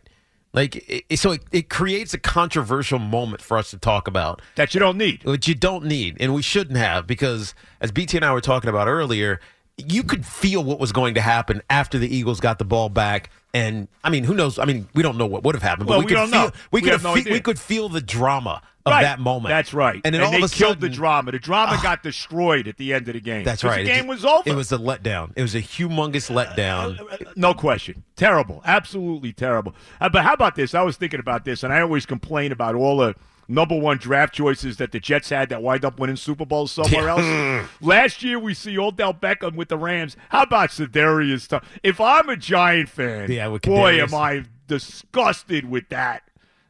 Like 0.52 0.76
it, 0.76 1.04
it- 1.08 1.18
so, 1.18 1.32
it, 1.32 1.42
it 1.52 1.68
creates 1.68 2.14
a 2.14 2.18
controversial 2.18 2.98
moment 3.00 3.42
for 3.42 3.58
us 3.58 3.70
to 3.72 3.78
talk 3.78 4.06
about, 4.08 4.40
that 4.54 4.74
you 4.74 4.80
don't 4.80 4.96
need. 4.96 5.24
which 5.24 5.48
you 5.48 5.54
don't 5.56 5.84
need, 5.84 6.16
and 6.20 6.32
we 6.34 6.40
shouldn't 6.42 6.78
have 6.78 7.06
because 7.06 7.54
as 7.80 7.90
BT 7.90 8.16
and 8.18 8.24
I 8.24 8.32
were 8.32 8.40
talking 8.40 8.70
about 8.70 8.86
earlier, 8.88 9.40
you 9.78 10.02
could 10.02 10.25
feel 10.25 10.64
what 10.64 10.78
was 10.78 10.92
going 10.92 11.14
to 11.14 11.21
happen 11.21 11.62
after 11.68 11.99
the 11.99 12.14
Eagles 12.14 12.40
got 12.40 12.59
the 12.59 12.64
ball 12.64 12.88
back. 12.88 13.30
And 13.52 13.88
I 14.02 14.11
mean, 14.11 14.25
who 14.25 14.35
knows? 14.35 14.59
I 14.59 14.64
mean, 14.64 14.88
we 14.95 15.02
don't 15.02 15.18
know 15.18 15.26
what 15.26 15.42
would 15.45 15.54
have 15.54 15.62
happened, 15.62 15.87
but 15.88 15.99
Well, 15.99 15.99
we, 16.00 16.04
we 16.06 16.14
could 16.14 16.30
feel 16.30 16.45
know. 16.45 16.50
we 16.71 16.78
We 16.78 16.80
could 16.83 16.92
have 16.92 17.02
no 17.02 17.14
fe- 17.14 17.30
we 17.30 17.40
could 17.40 17.59
feel 17.59 17.88
the 17.88 18.00
drama 18.00 18.62
of 18.87 18.92
right. 18.92 19.02
that 19.02 19.18
moment. 19.18 19.49
That's 19.49 19.75
right. 19.75 20.00
And 20.04 20.14
then 20.14 20.23
all 20.23 20.30
they 20.30 20.38
of 20.38 20.45
a 20.45 20.49
killed 20.49 20.75
sudden, 20.76 20.80
the 20.80 20.95
drama. 20.95 21.33
The 21.33 21.38
drama 21.38 21.73
ah. 21.75 21.80
got 21.83 22.02
destroyed 22.02 22.68
at 22.68 22.76
the 22.76 22.95
end 22.95 23.09
of 23.09 23.14
the 23.14 23.21
game. 23.21 23.45
That's 23.45 23.64
right. 23.64 23.85
The 23.85 23.90
It 23.90 23.95
game 23.95 24.06
just- 24.06 24.23
was 24.23 24.25
over. 24.25 24.49
It 24.49 24.54
was 24.54 24.73
a 24.73 24.78
letdown. 24.78 25.33
It 25.37 25.42
was 25.42 25.54
a 25.54 25.61
humongous 25.61 26.30
letdown. 26.30 27.00
Uh, 27.00 27.04
uh, 27.04 27.16
uh, 27.26 27.33
no 27.35 27.52
question. 27.52 28.04
Terrible. 28.14 28.62
Absolutely 28.64 29.33
terrible. 29.33 29.75
Uh, 30.00 30.09
but 30.09 30.23
how 30.23 30.33
about 30.33 30.54
this? 30.54 30.75
I 30.75 30.83
was 30.83 30.97
thinking 30.97 31.21
about 31.21 31.45
this, 31.45 31.62
and 31.62 31.73
I 31.73 31.80
always 31.80 32.06
complain 32.06 32.52
about 32.52 32.75
all 32.76 32.99
the 32.99 33.14
number 33.48 33.78
one 33.78 33.98
draft 33.98 34.34
choices 34.34 34.76
that 34.78 34.92
the 34.92 35.00
Jets 35.00 35.30
had 35.30 35.48
that 35.50 35.62
wind 35.62 35.84
up 35.84 35.98
winning 35.98 36.16
Super 36.16 36.44
Bowls 36.44 36.72
somewhere 36.72 37.08
else. 37.08 37.68
Last 37.80 38.22
year, 38.22 38.38
we 38.38 38.54
see 38.54 38.78
Odell 38.78 39.14
Beckham 39.14 39.54
with 39.54 39.68
the 39.68 39.76
Rams. 39.78 40.16
How 40.30 40.42
about 40.42 40.70
Sedarius? 40.70 41.48
Thompson? 41.48 41.68
If 41.82 42.00
I'm 42.00 42.28
a 42.28 42.36
Giant 42.36 42.88
fan, 42.88 43.30
Yeah, 43.30 43.56
boy, 43.62 44.00
am 44.00 44.14
I 44.14 44.44
disgusted 44.66 45.68
with 45.68 45.88
that. 45.90 46.22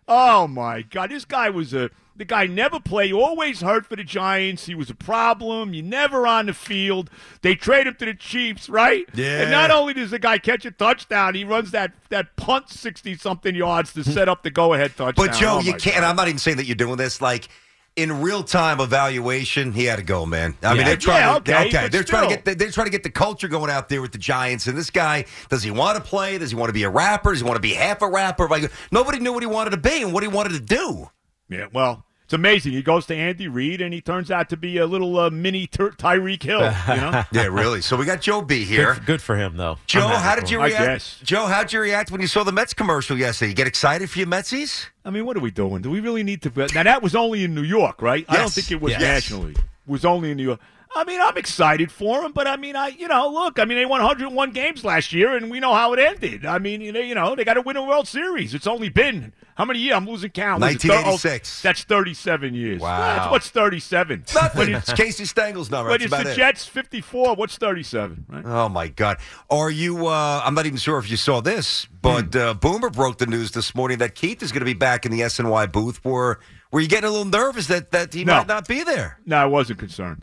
Oh 0.09 0.47
my 0.47 0.83
God, 0.83 1.11
this 1.11 1.25
guy 1.25 1.51
was 1.51 1.75
a 1.75 1.91
the 2.17 2.25
guy 2.25 2.47
never 2.47 2.81
played, 2.81 3.13
always 3.13 3.61
hurt 3.61 3.87
for 3.87 3.97
the 3.97 4.05
Giants. 4.05 4.67
He 4.67 4.75
was 4.75 4.89
a 4.91 4.95
problem. 4.95 5.75
You 5.75 5.83
never 5.83 6.27
on 6.27 6.47
the 6.47 6.55
field. 6.55 7.11
They 7.43 7.55
trade 7.55 7.87
him 7.87 7.95
to 7.97 8.05
the 8.07 8.15
Chiefs, 8.15 8.69
right? 8.69 9.07
Yeah. 9.15 9.43
And 9.43 9.51
not 9.51 9.71
only 9.71 9.95
does 9.95 10.11
the 10.11 10.19
guy 10.19 10.39
catch 10.39 10.65
a 10.65 10.71
touchdown, 10.71 11.35
he 11.35 11.45
runs 11.45 11.73
that 11.73 11.93
that 12.09 12.37
punt 12.37 12.71
sixty 12.71 13.17
something 13.17 13.55
yards 13.55 13.93
to 13.95 14.05
set 14.05 14.29
up 14.29 14.43
the 14.43 14.51
go 14.51 14.75
ahead 14.75 14.97
touchdown. 14.97 15.27
But 15.27 15.37
Joe, 15.37 15.57
Oh, 15.57 15.61
you 15.61 15.75
can't. 15.75 16.05
I'm 16.05 16.17
not 16.17 16.29
even 16.29 16.39
saying 16.39 16.59
that 16.59 16.67
you're 16.67 16.77
doing 16.77 16.97
this. 16.97 17.23
Like 17.23 17.49
in 17.97 18.21
real 18.21 18.43
time 18.43 18.79
evaluation, 18.79 19.73
he 19.73 19.85
had 19.85 19.97
to 19.97 20.03
go, 20.03 20.27
man. 20.27 20.55
I 20.63 20.75
mean, 20.75 20.85
they're 20.85 20.97
trying. 20.97 21.21
Yeah, 21.21 21.33
to, 21.33 21.39
okay, 21.39 21.69
okay, 21.69 21.89
they're 21.89 22.05
trying 22.05 22.29
to 22.29 22.35
get. 22.35 22.45
The, 22.45 22.55
they're 22.55 22.71
trying 22.71 22.87
to 22.87 22.91
get 22.91 23.03
the 23.03 23.11
culture 23.11 23.49
going 23.49 23.71
out 23.71 23.89
there 23.89 24.03
with 24.03 24.13
the 24.13 24.19
Giants. 24.19 24.67
And 24.67 24.77
this 24.77 24.91
guy, 24.91 25.25
does 25.49 25.63
he 25.63 25.71
want 25.71 25.97
to 25.97 26.03
play? 26.03 26.37
Does 26.39 26.51
he 26.51 26.57
want 26.57 26.69
to 26.69 26.75
be 26.75 26.83
a 26.83 26.91
rapper? 26.91 27.31
Does 27.31 27.41
he 27.41 27.47
want 27.47 27.57
to 27.57 27.63
be 27.63 27.73
half 27.75 28.03
a 28.03 28.09
rapper? 28.09 28.49
Like 28.49 28.71
nobody 28.91 29.19
knew 29.19 29.33
what 29.33 29.43
he 29.43 29.47
wanted 29.47 29.71
to 29.71 29.79
be 29.79 30.03
and 30.03 30.13
what 30.13 30.23
he 30.23 30.29
wanted 30.29 30.53
to 30.53 30.61
do. 30.61 31.11
Yeah, 31.49 31.67
well, 31.73 32.05
it's 32.27 32.33
amazing. 32.35 32.73
He 32.73 32.83
goes 32.83 33.07
to 33.07 33.15
Andy 33.15 33.47
Reid, 33.49 33.81
and 33.81 33.95
he 33.95 34.01
turns 34.01 34.31
out 34.31 34.49
to 34.51 34.57
be 34.57 34.79
a 34.79 34.87
little 34.87 35.17
uh, 35.19 35.31
mini 35.31 35.67
Ty- 35.69 35.91
Tyreek 35.97 36.43
Hill. 36.43 36.59
You 36.61 37.01
know. 37.01 37.23
Yeah, 37.33 37.47
really. 37.47 37.81
So 37.81 37.97
we 37.97 38.05
got 38.05 38.21
Joe 38.21 38.43
B 38.43 38.65
here. 38.65 38.95
Good, 38.95 39.07
good 39.07 39.23
for 39.23 39.37
him, 39.37 39.57
though. 39.57 39.79
Joe, 39.87 40.09
how 40.09 40.35
did 40.35 40.45
him. 40.49 40.55
you 40.55 40.61
I 40.61 40.67
react? 40.67 40.85
guess. 40.87 41.21
Joe, 41.23 41.47
how'd 41.47 41.73
you 41.73 41.79
react 41.81 42.11
when 42.11 42.21
you 42.21 42.27
saw 42.27 42.43
the 42.43 42.51
Mets 42.53 42.75
commercial 42.75 43.17
yesterday? 43.17 43.51
You 43.51 43.55
get 43.55 43.69
excited 43.69 44.11
for 44.11 44.19
your 44.19 44.27
Metsies? 44.29 44.87
I 45.05 45.11
mean, 45.11 45.25
what 45.25 45.37
are 45.37 45.41
we 45.41 45.53
doing? 45.53 45.83
Do 45.83 45.91
we 45.91 46.01
really 46.01 46.25
need 46.25 46.43
to? 46.43 46.53
Now 46.75 46.83
that 46.83 47.01
was 47.03 47.15
only 47.15 47.45
in 47.45 47.55
New 47.55 47.63
York, 47.63 48.03
right? 48.03 48.25
I 48.29 48.37
don't 48.39 48.53
think 48.53 48.73
it 48.73 48.81
was 48.81 48.91
Yes. 48.93 49.01
nationally. 49.01 49.53
It 49.53 49.59
was 49.87 50.05
only 50.05 50.33
in 50.33 50.37
New 50.37 50.43
York. 50.43 50.61
I 50.97 51.05
mean, 51.05 51.21
I'm 51.21 51.37
excited 51.37 51.93
for 51.93 52.23
them, 52.23 52.33
but 52.33 52.47
I 52.47 52.57
mean, 52.57 52.75
I 52.77 52.89
you 52.89 53.07
know, 53.09 53.29
look, 53.29 53.59
I 53.59 53.65
mean, 53.65 53.79
they 53.79 53.87
won 53.87 54.01
101 54.03 54.51
games 54.53 54.85
last 54.85 55.13
year, 55.13 55.37
and 55.37 55.51
we 55.51 55.61
know 55.61 55.75
how 55.75 55.93
it 55.93 55.99
ended. 55.99 56.45
I 56.47 56.59
mean, 56.59 56.81
you 56.81 56.91
know, 56.93 57.01
you 57.01 57.15
know, 57.15 57.35
they 57.37 57.45
got 57.45 57.55
to 57.55 57.61
win 57.63 57.77
a 57.77 57.83
World 57.85 58.09
Series. 58.09 58.55
It's 58.55 58.67
only 58.67 58.89
been 58.89 59.33
how 59.57 59.65
many 59.65 59.79
years? 59.79 59.95
I'm 59.97 60.07
losing 60.07 60.31
count. 60.31 60.61
Was 60.61 60.75
it 60.75 60.83
thir- 60.83 60.93
oh, 60.93 61.17
1986. 61.17 61.63
that's 61.63 61.83
37 61.85 62.55
years. 62.55 62.81
Wow. 62.81 62.99
That's- 62.99 63.31
what's 63.31 63.51
37? 63.51 64.25
Nothing. 64.35 64.75
It's 64.75 64.93
Casey 64.95 65.25
Stengel's 65.25 65.71
number. 65.71 65.91
But 65.91 66.01
That's 66.01 66.13
it's 66.13 66.23
the 66.25 66.33
it. 66.33 66.37
Jets 66.37 66.67
54. 66.67 67.35
What's 67.37 67.57
37? 67.59 68.27
Right? 68.29 68.45
Oh 68.47 68.69
my 68.69 68.89
God! 68.89 69.19
Are 69.51 69.71
you? 69.71 70.07
Uh, 70.07 70.43
I'm 70.45 70.55
not 70.55 70.67
even 70.67 70.79
sure 70.79 70.99
if 70.99 71.11
you 71.11 71.17
saw 71.17 71.41
this, 71.41 71.87
but 72.03 72.35
Hmm. 72.35 72.39
uh, 72.41 72.55
Boomer 72.55 72.91
broke 72.91 73.19
the 73.19 73.27
news 73.27 73.51
this 73.53 73.75
morning 73.75 73.99
that 73.99 74.15
Keith 74.15 74.43
is 74.43 74.53
going 74.53 74.61
to 74.61 74.65
be 74.67 74.75
back 74.75 75.05
in 75.07 75.13
the 75.13 75.21
SNY 75.21 75.71
booth. 75.73 76.05
Were 76.05 76.39
Were 76.73 76.81
you 76.81 76.89
getting 76.89 77.09
a 77.09 77.11
little 77.13 77.25
nervous 77.25 77.69
that 77.69 77.91
that 77.93 78.13
he 78.13 78.25
No. 78.25 78.37
might 78.39 78.47
not 78.49 78.67
be 78.69 78.83
there? 78.85 79.19
No, 79.25 79.37
I 79.37 79.47
wasn't 79.47 79.79
concerned. 79.79 80.23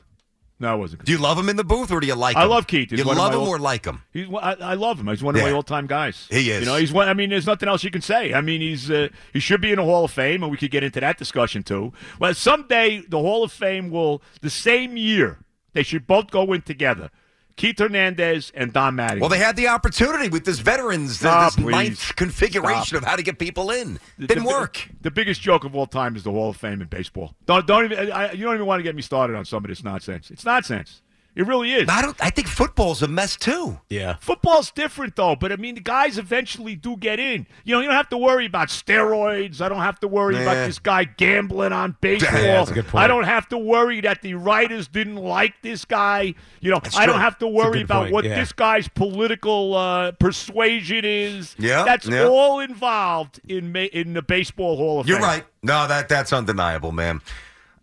No, 0.63 0.71
I 0.71 0.75
wasn't. 0.75 1.03
Do 1.03 1.11
you 1.11 1.17
love 1.17 1.37
him 1.37 1.49
in 1.49 1.57
the 1.57 1.63
booth, 1.63 1.91
or 1.91 1.99
do 1.99 2.07
you 2.07 2.15
like 2.15 2.35
him? 2.37 2.41
I 2.41 2.45
love 2.45 2.67
Keith. 2.67 2.89
He's 2.89 2.99
You 2.99 3.05
love 3.05 3.33
him 3.33 3.39
old- 3.41 3.49
or 3.49 3.59
like 3.59 3.85
him? 3.85 4.01
He's 4.13 4.27
I, 4.33 4.53
I 4.61 4.73
love 4.75 4.99
him. 4.99 5.07
He's 5.07 5.21
one 5.21 5.35
of 5.35 5.41
Yeah. 5.41 5.47
my 5.49 5.53
all-time 5.53 5.87
guys. 5.87 6.25
He 6.31 6.49
is. 6.49 6.61
You 6.61 6.65
know, 6.65 6.77
he's 6.77 6.93
one. 6.93 7.09
I 7.09 7.13
mean, 7.13 7.29
there's 7.29 7.45
nothing 7.45 7.67
else 7.67 7.83
you 7.83 7.91
can 7.91 8.01
say. 8.01 8.33
I 8.33 8.41
mean, 8.41 8.61
he's 8.61 8.89
uh, 8.89 9.09
he 9.33 9.39
should 9.39 9.59
be 9.61 9.71
in 9.71 9.75
the 9.75 9.83
Hall 9.83 10.05
of 10.05 10.11
Fame, 10.11 10.41
and 10.41 10.49
we 10.51 10.57
could 10.57 10.71
get 10.71 10.83
into 10.83 10.99
that 11.01 11.17
discussion 11.17 11.63
too. 11.63 11.91
Well, 12.17 12.33
someday 12.33 13.03
the 13.07 13.19
Hall 13.19 13.43
of 13.43 13.51
Fame 13.51 13.89
will 13.91 14.21
the 14.41 14.49
same 14.49 14.95
year 14.97 15.39
they 15.73 15.83
should 15.83 16.07
both 16.07 16.31
go 16.31 16.53
in 16.53 16.61
together. 16.61 17.11
Keith 17.55 17.77
Hernandez 17.77 18.51
and 18.55 18.73
Don 18.73 18.95
Mattingly. 18.95 19.19
Well, 19.19 19.29
they 19.29 19.37
had 19.37 19.55
the 19.55 19.67
opportunity 19.67 20.27
with 20.27 20.43
this 20.43 20.57
veterans, 20.57 21.23
Oh, 21.23 21.43
this 21.45 21.55
please. 21.55 21.71
ninth 21.71 22.15
configuration 22.15 22.97
of 22.97 23.03
how 23.03 23.15
to 23.15 23.21
get 23.21 23.37
people 23.37 23.69
in. 23.69 23.99
Didn't 24.19 24.43
the- 24.43 24.49
work. 24.49 24.89
The 25.01 25.11
biggest 25.11 25.39
joke 25.39 25.63
of 25.63 25.75
all 25.75 25.85
time 25.85 26.15
is 26.15 26.23
the 26.23 26.31
Hall 26.31 26.49
of 26.49 26.57
Fame 26.57 26.81
in 26.81 26.87
baseball. 26.87 27.35
Don't 27.45 27.67
don't 27.67 27.85
even 27.85 28.11
I, 28.11 28.31
you 28.31 28.43
don't 28.45 28.55
even 28.55 28.65
want 28.65 28.79
to 28.79 28.83
get 28.83 28.95
me 28.95 29.03
started 29.03 29.35
on 29.35 29.45
some 29.45 29.63
of 29.63 29.69
this 29.69 29.83
nonsense. 29.83 30.31
It's 30.31 30.43
nonsense. 30.43 31.02
It 31.35 31.47
really 31.47 31.73
is. 31.73 31.89
I 31.89 32.01
don't. 32.03 32.15
I 32.23 32.29
think 32.29 32.47
football's 32.47 33.01
a 33.01 33.07
mess 33.07 33.35
too. 33.35 33.79
Yeah. 33.89 34.17
Football's 34.19 34.69
different 34.69 35.15
though, 35.15 35.35
but 35.35 35.51
I 35.51 35.55
mean 35.55 35.73
the 35.75 35.81
guys 35.81 36.19
eventually 36.19 36.75
do 36.75 36.95
get 36.95 37.19
in. 37.19 37.47
You 37.63 37.73
know, 37.73 37.81
you 37.81 37.87
don't 37.87 37.95
have 37.95 38.09
to 38.09 38.17
worry 38.17 38.45
about 38.45 38.67
steroids. 38.67 39.59
I 39.59 39.67
don't 39.67 39.79
have 39.81 39.99
to 40.01 40.07
worry 40.07 40.35
Nah. 40.35 40.41
about 40.43 40.67
this 40.67 40.77
guy 40.77 41.05
gambling 41.05 41.73
on 41.73 41.97
baseball. 42.01 42.33
Yeah, 42.43 42.57
that's 42.57 42.71
a 42.71 42.73
good 42.75 42.87
point. 42.87 43.03
I 43.03 43.07
don't 43.07 43.23
have 43.23 43.47
to 43.49 43.57
worry 43.57 44.01
that 44.01 44.21
the 44.21 44.35
writers 44.35 44.87
didn't 44.87 45.15
like 45.15 45.53
this 45.63 45.85
guy. 45.85 46.35
You 46.61 46.71
know, 46.71 46.79
I 46.95 47.05
don't 47.07 47.19
have 47.19 47.39
to 47.39 47.47
worry 47.47 47.81
about 47.81 48.03
point, 48.03 48.13
what 48.13 48.25
yeah. 48.25 48.35
this 48.35 48.51
guy's 48.51 48.87
political 48.87 49.75
uh, 49.75 50.11
persuasion 50.13 51.03
is. 51.05 51.55
Yeah, 51.57 51.83
that's 51.83 52.05
yeah. 52.07 52.25
all 52.27 52.59
involved 52.59 53.39
in 53.47 53.71
ma- 53.71 53.79
in 53.79 54.13
the 54.13 54.21
baseball 54.21 54.77
Hall 54.77 54.99
of 54.99 55.05
fame. 55.07 55.11
You're 55.13 55.19
Fame. 55.19 55.27
right. 55.29 55.45
No, 55.63 55.87
that 55.87 56.09
that's 56.09 56.31
undeniable, 56.33 56.91
man. 56.91 57.21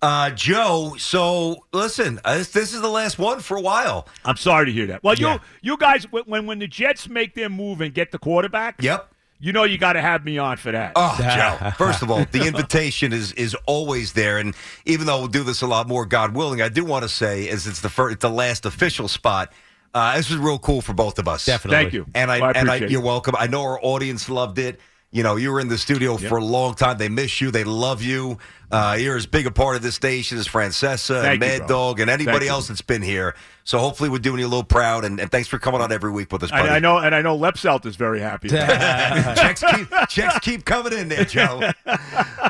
Uh, 0.03 0.31
Joe, 0.31 0.95
so 0.99 1.67
listen, 1.73 2.21
uh, 2.25 2.39
this, 2.39 2.49
this 2.49 2.73
is 2.73 2.81
the 2.81 2.89
last 2.89 3.19
one 3.19 3.41
for 3.41 3.57
a 3.57 3.61
while. 3.61 4.09
I'm 4.25 4.37
sorry 4.37 4.67
to 4.67 4.73
hear 4.73 4.87
that. 4.87 5.03
Well, 5.03 5.15
Yeah. 5.15 5.35
you 5.35 5.73
you 5.73 5.77
guys 5.77 6.05
when- 6.11 6.25
when 6.25 6.47
when 6.47 6.59
the 6.59 6.67
Jets 6.67 7.09
make 7.09 7.35
their 7.35 7.51
move 7.51 7.83
and 7.83 7.93
get 7.93 8.11
the 8.11 8.19
quarterback, 8.19 8.77
Yep. 8.81 9.13
you 9.41 9.53
know 9.53 9.65
you 9.65 9.77
got 9.77 9.93
to 9.95 10.01
have 10.01 10.25
me 10.25 10.39
on 10.39 10.57
for 10.57 10.73
that. 10.73 10.93
Oh, 10.97 11.17
Joe. 11.19 11.71
First 11.77 12.01
of 12.01 12.11
all, 12.11 12.25
the 12.31 12.47
invitation 12.47 13.13
is 13.13 13.33
is 13.33 13.55
always 13.67 14.15
there, 14.15 14.39
and 14.39 14.55
even 14.87 15.07
though 15.07 15.19
we'll 15.19 15.29
do 15.29 15.43
this 15.43 15.61
a 15.61 15.67
lot 15.67 15.87
more, 15.87 16.07
God 16.07 16.35
willing, 16.35 16.63
I 16.63 16.71
do 16.71 16.83
want 16.83 17.03
to 17.03 17.09
say, 17.11 17.49
as 17.51 17.67
it's 17.67 17.81
the 17.83 17.91
first, 17.91 18.15
it's 18.15 18.23
the 18.23 18.31
last 18.31 18.65
official 18.65 19.07
spot. 19.07 19.53
Uh, 19.93 20.17
this 20.17 20.31
was 20.31 20.39
real 20.39 20.59
cool 20.59 20.81
for 20.81 20.95
both 20.95 21.19
of 21.19 21.29
us. 21.29 21.45
Definitely. 21.45 21.77
Thank 21.83 21.93
you. 21.93 22.07
And 22.15 22.31
I, 22.31 22.41
Well, 22.41 22.53
and 22.55 22.71
I, 22.71 22.77
you're 22.77 23.01
welcome. 23.03 23.35
I 23.39 23.49
know 23.49 23.63
our 23.63 23.79
audience 23.83 24.31
loved 24.31 24.59
it. 24.59 24.81
You 25.13 25.25
know, 25.25 25.35
you 25.35 25.51
were 25.51 25.59
in 25.59 25.67
the 25.67 25.77
studio 25.77 26.17
for 26.17 26.37
a 26.39 26.45
long 26.45 26.75
time. 26.75 26.97
They 26.97 27.09
miss 27.09 27.41
you. 27.41 27.51
They 27.51 27.65
love 27.65 28.01
you. 28.01 28.39
Uh, 28.71 28.97
you're 28.99 29.17
as 29.17 29.27
big 29.27 29.47
a 29.47 29.51
part 29.51 29.75
of 29.77 29.83
this 29.83 29.95
station 29.97 30.39
as 30.39 30.47
Francesa 30.47 31.23
Thank 31.23 31.35
and 31.35 31.43
you, 31.43 31.49
Mad 31.49 31.59
bro. 31.59 31.67
Dog 31.69 32.01
and 32.01 32.09
anybody 32.11 32.39
Thank 32.39 32.45
you. 32.45 32.51
else 32.51 32.69
that's 32.69 32.83
been 32.83 33.03
here. 33.03 33.35
So 33.65 33.79
hopefully 33.79 34.09
we're 34.09 34.19
doing 34.19 34.41
you 34.41 34.47
a 34.47 34.49
little 34.49 34.65
proud. 34.65 35.05
And, 35.05 35.21
and 35.21 35.31
thanks 35.31 35.47
for 35.49 35.59
coming 35.59 35.81
on 35.81 35.93
every 35.93 36.11
week 36.11 36.33
with 36.33 36.43
us, 36.43 36.51
buddy. 36.51 36.63
And 36.63 36.71
I 36.71 36.79
know, 36.79 36.99
and 36.99 37.15
I 37.15 37.21
know, 37.23 37.37
Lepselt 37.39 37.85
is 37.87 37.97
very 37.97 38.21
happy. 38.21 38.49
about 38.49 39.37
checks 39.37 39.63
keep 39.63 39.89
checks 40.09 40.39
keep 40.41 40.65
coming 40.65 40.93
in 40.93 41.09
there, 41.09 41.25
Joe. 41.25 41.71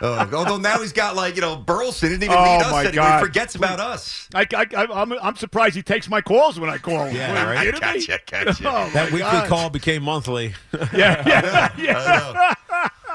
Uh, 0.02 0.26
although 0.32 0.56
now 0.56 0.78
he's 0.78 0.92
got 0.94 1.14
like 1.14 1.34
you 1.34 1.42
know 1.42 1.56
Burleson 1.56 2.08
didn't 2.08 2.22
even 2.22 2.36
Oh, 2.38 2.42
need 2.44 2.62
us 2.64 2.72
my 2.72 2.78
anymore. 2.86 2.94
God. 2.94 3.18
He 3.20 3.26
forgets 3.26 3.54
about 3.54 3.80
us. 3.80 4.28
I, 4.34 4.46
I, 4.54 4.66
I, 4.74 4.86
I'm, 5.02 5.12
I'm 5.20 5.36
surprised 5.36 5.74
he 5.76 5.82
takes 5.82 6.08
my 6.08 6.22
calls 6.22 6.58
when 6.58 6.70
I 6.70 6.78
call 6.78 7.04
him. 7.04 7.14
Yeah, 7.14 7.28
What, 7.28 7.36
are 7.38 7.64
you 7.64 7.72
right. 7.72 7.74
kidding 7.74 8.00
me? 8.00 8.06
Gotcha, 8.06 8.44
gotcha. 8.62 8.62
Oh, 8.66 8.90
That 8.94 9.06
weekly 9.12 9.20
God. 9.20 9.48
call 9.48 9.68
became 9.68 10.02
monthly. 10.04 10.54
Yeah, 10.94 11.22
yeah, 11.28 11.72
yeah. 11.76 12.54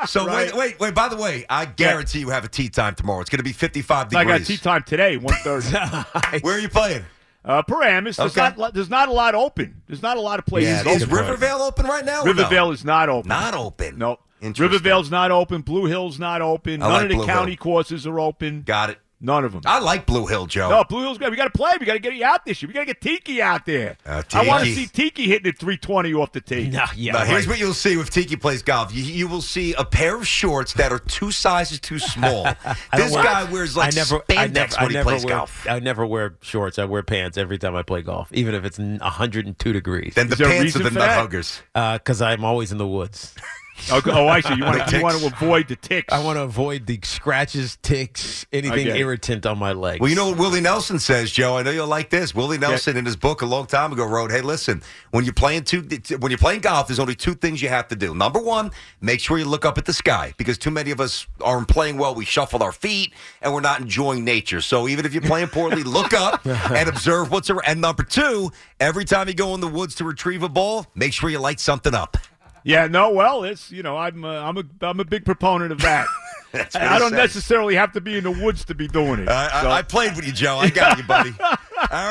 So 0.08 0.26
Right. 0.26 0.52
wait, 0.54 0.56
wait, 0.56 0.80
wait. 0.80 0.94
By 0.96 1.08
the 1.10 1.16
way, 1.18 1.46
I 1.50 1.66
guarantee 1.66 2.20
you 2.20 2.30
have 2.30 2.44
a 2.44 2.48
tea 2.48 2.70
time 2.70 2.96
tomorrow. 2.96 3.22
It's 3.22 3.30
going 3.30 3.40
to 3.40 3.44
be 3.44 3.52
55 3.54 4.10
degrees. 4.10 4.26
I 4.28 4.38
got 4.38 4.46
tea 4.46 4.58
time 4.58 4.84
today, 4.84 5.18
one 5.18 5.36
thirty. 5.44 5.68
Where 6.42 6.56
are 6.56 6.60
you 6.60 6.70
playing? 6.70 7.04
Uh, 7.44 7.62
Paramus. 7.62 8.18
There's 8.18 8.36
Okay. 8.38 8.56
not, 8.58 8.74
there's 8.74 8.90
not 8.90 9.08
a 9.08 9.12
lot 9.12 9.36
open. 9.36 9.82
There's 9.88 10.02
not 10.02 10.18
a 10.18 10.22
lot 10.22 10.40
of 10.40 10.46
places. 10.48 10.70
Yeah, 10.70 10.78
Is 10.80 10.84
that's 11.02 11.04
open. 11.04 11.18
a. 11.18 11.22
Rivervale 11.22 11.58
open 11.62 11.86
right 11.86 12.04
now? 12.04 12.22
or 12.24 12.34
no? 12.34 12.72
Is 12.72 12.84
not 12.84 13.08
open. 13.10 13.30
not 13.30 13.54
open. 13.54 13.98
No. 14.00 14.18
Interesting. 14.42 14.72
Rivervale's 14.72 15.12
not 15.12 15.32
open. 15.32 15.62
Blue 15.62 15.86
Hill's 15.86 16.18
not 16.20 16.42
open. 16.42 16.82
I 16.82 16.86
None 16.88 16.92
like 16.94 17.04
of 17.04 17.10
the 17.10 17.16
Blue 17.16 17.26
county 17.26 17.52
Hill. 17.52 17.58
courses 17.58 18.08
are 18.08 18.20
open. 18.20 18.64
Got 18.64 18.90
it. 18.92 19.00
None 19.22 19.46
of 19.46 19.54
them. 19.54 19.62
I 19.66 19.80
like 19.80 20.06
Blue 20.06 20.26
Hill, 20.26 20.46
Joe. 20.46 20.70
No, 20.70 20.84
Blue 20.84 21.02
Hill's 21.02 21.18
good. 21.18 21.32
We 21.32 21.38
got 21.38 21.46
to 21.46 21.58
play. 21.58 21.72
We 21.80 21.86
got 21.86 21.94
to 21.94 22.00
get 22.00 22.14
you 22.14 22.26
out 22.26 22.46
this 22.46 22.62
year. 22.62 22.68
We 22.68 22.74
got 22.74 22.82
to 22.82 22.86
get 22.88 23.02
Tiki 23.02 23.42
out 23.42 23.66
there. 23.66 23.98
Uh, 24.06 24.22
I 24.34 24.46
want 24.46 24.66
to 24.66 24.76
see 24.76 24.88
Tiki 24.88 25.28
hitting 25.28 25.48
at 25.48 25.58
320 25.58 26.14
off 26.14 26.34
the 26.34 26.42
tee. 26.42 26.70
no, 26.70 26.84
yeah. 26.96 27.14
Now, 27.14 27.26
here's 27.26 27.48
right. 27.48 27.54
what 27.54 27.60
you'll 27.60 27.74
see 27.74 27.96
with 27.96 28.10
Tiki 28.10 28.36
plays 28.36 28.62
golf. 28.62 28.94
You, 28.94 29.04
you 29.04 29.28
will 29.28 29.42
see 29.42 29.74
a 29.74 29.86
pair 29.86 30.18
of 30.18 30.28
shorts 30.28 30.74
that 30.74 30.92
are 30.92 31.00
two 31.00 31.32
sizes 31.32 31.80
too 31.80 32.00
small. 32.00 32.46
This 32.96 33.12
don't 33.12 33.12
wear- 33.12 33.24
guy 33.24 33.44
wears 33.52 33.76
like 33.76 33.94
I 33.94 33.96
never, 33.96 34.20
spandex 34.20 34.38
I 34.38 34.48
never, 34.48 34.76
when 34.86 34.96
I 34.96 35.00
he 35.00 35.04
plays 35.04 35.26
wear, 35.26 35.36
golf. 35.36 35.68
I 35.68 35.80
never 35.80 36.06
wear 36.06 36.36
shorts. 36.42 36.80
I 36.80 36.86
wear 36.86 37.04
pants 37.04 37.38
every 37.38 37.58
time 37.58 37.76
I 37.76 37.84
play 37.84 38.02
golf, 38.02 38.32
even 38.32 38.54
if 38.56 38.64
it's 38.64 38.78
102 38.78 39.74
degrees. 39.74 40.14
Then 40.16 40.28
the 40.28 40.34
Is 40.34 40.40
there 40.40 40.48
a 40.48 40.52
pants 40.52 40.76
are 40.76 40.80
the 40.80 40.92
for 40.92 41.00
nut 41.00 41.10
huggers. 41.10 41.62
Because 41.74 42.22
I'm 42.22 42.46
always 42.46 42.72
in 42.72 42.78
the 42.78 42.88
woods. 42.88 43.36
Oh, 43.92 44.02
oh, 44.06 44.28
I 44.28 44.40
see. 44.40 44.56
You 44.56 44.64
want, 44.64 44.88
to, 44.88 44.98
you 44.98 45.04
want 45.04 45.20
to 45.20 45.28
avoid 45.28 45.68
the 45.68 45.76
ticks. 45.76 46.14
I 46.14 46.24
want 46.24 46.38
to 46.38 46.44
avoid 46.44 46.88
the 46.88 47.00
scratches, 47.04 47.78
ticks, 47.82 48.46
anything 48.52 48.88
irritant 48.88 49.46
on 49.46 49.60
my 49.60 49.74
legs. 49.74 50.00
Well, 50.02 50.10
you 50.10 50.16
know 50.16 50.30
what 50.30 50.40
Willie 50.40 50.62
Nelson 50.62 50.98
says, 51.00 51.32
Joe. 51.32 51.58
I 51.58 51.64
know 51.64 51.72
you'll 51.72 51.88
like 51.88 52.10
this. 52.10 52.34
Willie 52.34 52.58
Nelson, 52.58 52.98
in 52.98 53.06
his 53.06 53.16
book 53.16 53.42
a 53.42 53.46
long 53.46 53.66
time 53.68 53.92
ago, 53.92 54.06
wrote, 54.06 54.32
"Hey, 54.32 54.42
listen, 54.42 54.82
when 55.12 55.24
you're 55.24 55.34
playing 55.34 55.64
two, 55.64 55.82
when 56.20 56.32
you're 56.32 56.38
playing 56.38 56.62
golf, 56.62 56.88
there's 56.88 57.00
only 57.00 57.16
two 57.16 57.36
things 57.36 57.62
you 57.62 57.70
have 57.70 57.88
to 57.90 57.96
do. 57.96 58.16
Number 58.16 58.40
one, 58.40 58.72
make 59.02 59.20
sure 59.20 59.38
you 59.38 59.46
look 59.46 59.66
up 59.66 59.78
at 59.78 59.86
the 59.86 59.94
sky 59.94 60.34
because 60.38 60.58
too 60.58 60.72
many 60.72 60.92
of 60.92 61.00
us 61.00 61.28
aren't 61.42 61.68
playing 61.68 61.98
well. 61.98 62.16
We 62.16 62.26
shuffle 62.26 62.64
our 62.64 62.72
feet 62.72 63.14
and 63.42 63.54
we're 63.54 63.62
not 63.62 63.82
enjoying 63.82 64.24
nature. 64.24 64.62
So 64.62 64.88
even 64.88 65.06
if 65.06 65.14
you're 65.14 65.22
playing 65.22 65.48
poorly, 65.50 65.84
look 65.96 66.14
up 66.14 66.46
and 66.72 66.90
observe 66.90 67.32
what's 67.32 67.50
around. 67.50 67.64
And 67.68 67.82
number 67.82 68.04
two, 68.04 68.52
every 68.80 69.06
time 69.06 69.28
you 69.28 69.34
go 69.34 69.54
in 69.54 69.60
the 69.62 69.68
woods 69.68 69.96
to 69.96 70.04
retrieve 70.04 70.44
a 70.44 70.50
ball, 70.50 70.88
make 70.96 71.14
sure 71.14 71.30
you 71.30 71.40
light 71.40 71.60
something 71.60 71.94
up. 71.94 72.18
Yeah, 72.66 72.88
no, 72.88 73.12
well, 73.12 73.44
it's 73.44 73.72
you 73.72 73.84
know, 73.84 73.96
I'm 73.96 74.26
uh, 74.26 74.42
I'm 74.42 74.58
a 74.58 74.64
I'm 74.82 75.00
a 75.00 75.06
big 75.06 75.24
proponent 75.24 75.72
of 75.72 75.80
that. 75.82 76.08
That's 76.52 76.76
I 76.76 76.98
don't 77.00 77.10
says. 77.12 77.18
necessarily 77.18 77.76
have 77.76 77.92
to 77.94 78.02
be 78.02 78.18
in 78.18 78.24
the 78.24 78.32
woods 78.32 78.64
to 78.66 78.76
be 78.76 78.88
doing 78.88 79.20
it. 79.20 79.28
I, 79.30 79.62
So- 79.62 79.70
I, 79.70 79.78
I 79.78 79.82
played 79.82 80.16
with 80.16 80.26
you, 80.26 80.32
Joe. 80.32 80.58
I 80.58 80.70
got 80.70 80.98
you, 80.98 81.04
buddy. 81.04 81.34
All 81.42 81.58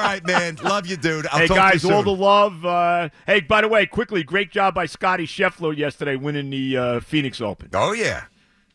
right, 0.03 0.21
man. 0.27 0.57
Love 0.62 0.87
you, 0.87 0.97
dude. 0.99 1.27
I'll 1.29 1.38
hey 1.40 1.49
guys, 1.49 1.81
to 1.81 1.88
you 1.88 1.95
all 1.95 2.03
the 2.03 2.11
love. 2.14 2.64
Uh, 2.64 3.09
hey, 3.27 3.40
by 3.40 3.62
the 3.62 3.69
way, 3.69 3.87
quickly, 3.87 4.23
great 4.23 4.53
job 4.53 4.75
by 4.75 4.85
Scotty 4.87 5.27
Scheffler 5.27 5.75
yesterday 5.77 6.14
winning 6.17 6.51
the 6.51 6.77
uh, 6.77 7.01
Phoenix 7.01 7.40
Open. 7.40 7.71
Oh 7.73 7.93
yeah, 7.93 8.25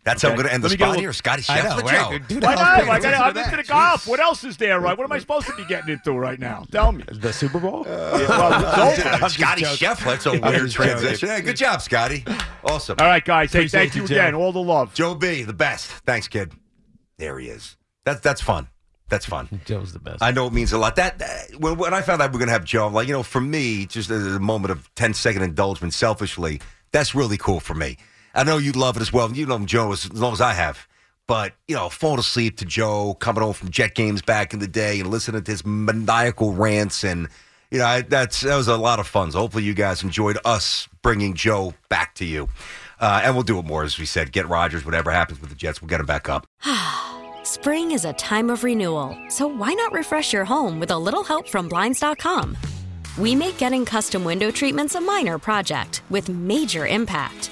that's 0.10 0.22
how 0.22 0.30
I'm 0.30 0.36
going 0.36 0.48
to 0.48 0.54
end 0.54 0.64
Let 0.64 0.70
the 0.70 0.74
me 0.74 0.78
get 0.78 0.84
a 0.84 0.88
spot 0.88 0.90
little- 0.90 1.02
here. 1.02 1.14
Scotty 1.14 1.44
I 1.50 1.62
know, 1.62 1.70
Scheffler, 1.70 1.84
right? 1.84 2.22
Joe. 2.22 2.26
Dude, 2.28 2.44
Why 2.44 2.56
not? 2.56 2.78
paying 2.80 2.90
I 2.90 2.98
attention 2.98 3.12
got, 3.20 3.28
I'm 3.28 3.34
to 3.36 3.44
into 3.44 3.58
the 3.58 3.64
golf. 3.64 4.04
Jeez. 4.06 4.10
What 4.10 4.20
else 4.20 4.44
is 4.44 4.58
there? 4.58 4.80
Right? 4.80 4.98
What 4.98 5.04
am 5.06 5.12
I 5.12 5.20
supposed 5.20 5.48
to 5.48 5.56
be 5.56 5.66
getting 5.66 5.90
into 5.94 6.12
right 6.14 6.40
now? 6.40 6.66
Tell 6.72 6.92
me. 6.92 7.04
The 7.12 7.32
Super 7.34 7.60
Bowl? 7.60 7.86
Uh, 7.88 8.18
yeah, 8.20 8.28
well, 8.28 8.92
it's 8.94 9.04
over. 9.14 9.30
Scotty 9.30 9.62
joking. 9.62 9.88
Scheffler. 9.88 10.06
That's 10.06 10.26
a 10.26 10.32
I'm 10.32 10.42
weird 10.42 10.72
transition. 10.72 11.30
Hey, 11.30 11.42
good 11.42 11.56
job, 11.58 11.82
Scotty. 11.82 12.26
Awesome. 12.64 12.98
All 13.00 13.08
right, 13.08 13.24
guys. 13.24 13.54
Hey, 13.54 13.68
thank 13.68 13.96
you 13.96 14.02
you, 14.02 14.06
again. 14.06 14.34
All 14.36 14.52
the 14.52 14.62
love. 14.62 14.94
Joe 14.94 15.16
B, 15.16 15.44
the 15.44 15.54
best. 15.54 15.88
Thanks, 16.06 16.28
kid. 16.28 16.52
There 17.18 17.38
he 17.40 17.48
is. 17.50 17.78
That's 18.06 18.22
that's 18.22 18.42
fun. 18.42 18.68
That's 19.10 19.26
fun. 19.26 19.62
Joe's 19.66 19.92
the 19.92 20.00
best. 20.00 20.22
I 20.22 20.32
know 20.32 20.46
it 20.48 20.54
means 20.54 20.72
a 20.72 20.78
lot. 20.78 20.96
That, 20.98 21.18
that- 21.20 21.56
when, 21.60 21.78
when 21.78 21.94
I 21.94 22.02
found 22.02 22.22
out 22.22 22.32
we 22.32 22.36
are 22.36 22.40
going 22.40 22.48
to 22.48 22.54
have 22.54 22.64
Joe, 22.64 22.86
I'm 22.88 22.94
like, 22.94 23.08
you 23.08 23.14
know, 23.14 23.24
for 23.24 23.42
me, 23.42 23.86
just 23.88 24.10
as 24.12 24.26
a 24.36 24.40
moment 24.40 24.72
of 24.72 24.90
10 24.96 25.14
second 25.16 25.42
indulgence, 25.42 25.96
selfishly, 25.96 26.62
that's 26.92 27.16
really 27.16 27.38
cool 27.38 27.60
for 27.60 27.74
me. 27.74 27.98
I 28.34 28.44
know 28.44 28.58
you 28.58 28.72
love 28.72 28.98
it 28.98 29.02
as 29.02 29.12
well. 29.12 29.32
You 29.32 29.46
know 29.46 29.60
Joe 29.66 29.92
as, 29.92 30.06
as 30.06 30.20
long 30.20 30.34
as 30.34 30.42
I 30.42 30.54
have. 30.54 30.88
But, 31.28 31.54
you 31.68 31.76
know, 31.76 31.90
falling 31.90 32.20
asleep 32.20 32.58
to 32.58 32.66
Joe, 32.66 33.14
coming 33.14 33.44
home 33.44 33.54
from 33.54 33.70
Jet 33.70 33.94
games 33.94 34.22
back 34.22 34.52
in 34.52 34.60
the 34.60 34.68
day 34.68 35.00
and 35.00 35.12
listening 35.12 35.44
to 35.44 35.52
his 35.52 35.64
maniacal 35.64 36.54
rants. 36.54 37.04
And, 37.04 37.28
you 37.70 37.78
know, 37.78 37.86
I, 37.86 38.02
that's 38.02 38.42
that 38.42 38.56
was 38.56 38.68
a 38.68 38.78
lot 38.78 39.00
of 39.00 39.08
fun. 39.08 39.32
So 39.32 39.40
hopefully 39.40 39.64
you 39.64 39.76
guys 39.76 40.02
enjoyed 40.02 40.40
us 40.44 40.88
bringing 41.04 41.36
Joe 41.36 41.76
back 41.88 42.16
to 42.16 42.26
you. 42.26 42.50
Uh, 43.00 43.22
and 43.24 43.36
we'll 43.36 43.44
do 43.44 43.60
it 43.60 43.66
more, 43.66 43.84
as 43.84 44.00
we 44.00 44.06
said. 44.06 44.32
Get 44.32 44.50
Rodgers, 44.50 44.84
whatever 44.84 45.12
happens 45.12 45.40
with 45.40 45.50
the 45.50 45.56
Jets, 45.56 45.82
we'll 45.82 45.88
get 45.88 46.00
him 46.00 46.08
back 46.08 46.30
up. 46.30 46.48
Spring 47.44 47.92
is 47.92 48.06
a 48.06 48.14
time 48.14 48.50
of 48.50 48.64
renewal, 48.64 49.18
so 49.30 49.48
why 49.48 49.74
not 49.74 49.94
refresh 49.94 50.34
your 50.34 50.46
home 50.46 50.80
with 50.80 50.92
a 50.92 50.98
little 50.98 51.24
help 51.24 51.48
from 51.48 51.70
Blinds.com? 51.70 52.58
We 53.18 53.36
make 53.36 53.58
getting 53.58 53.86
custom 53.86 54.24
window 54.24 54.52
treatments 54.52 54.96
a 54.96 55.02
minor 55.02 55.38
project 55.38 56.02
with 56.10 56.28
major 56.30 56.86
impact. 56.88 57.52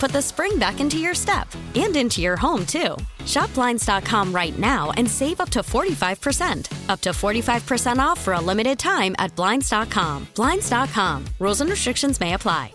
put 0.00 0.10
the 0.10 0.22
spring 0.22 0.58
back 0.58 0.80
into 0.80 0.98
your 0.98 1.14
step 1.14 1.46
and 1.74 1.94
into 1.94 2.20
your 2.22 2.36
home, 2.36 2.64
too. 2.66 2.96
Shop 3.26 3.52
Blinds.com 3.54 4.32
right 4.32 4.58
now 4.58 4.90
and 4.96 5.08
save 5.08 5.40
up 5.40 5.50
to 5.50 5.60
45%. 5.60 6.88
Up 6.88 7.00
to 7.02 7.10
45% 7.10 7.98
off 7.98 8.18
for 8.20 8.32
a 8.32 8.40
limited 8.40 8.78
time 8.78 9.14
at 9.18 9.36
Blinds.com. 9.36 10.26
Blinds.com. 10.34 11.24
Rules 11.38 11.60
and 11.60 11.70
restrictions 11.70 12.18
may 12.18 12.32
apply. 12.32 12.72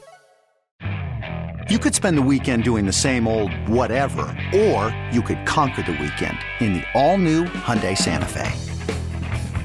You 1.68 1.80
could 1.80 1.96
spend 1.96 2.16
the 2.16 2.22
weekend 2.22 2.64
doing 2.64 2.86
the 2.86 2.94
same 2.94 3.28
old 3.28 3.52
whatever, 3.68 4.22
or 4.56 4.96
you 5.12 5.24
could 5.24 5.48
conquer 5.48 5.82
the 5.82 5.94
weekend 5.94 6.38
in 6.60 6.74
the 6.74 6.84
all-new 6.94 7.46
Hyundai 7.46 7.98
Santa 7.98 8.28
Fe. 8.28 8.52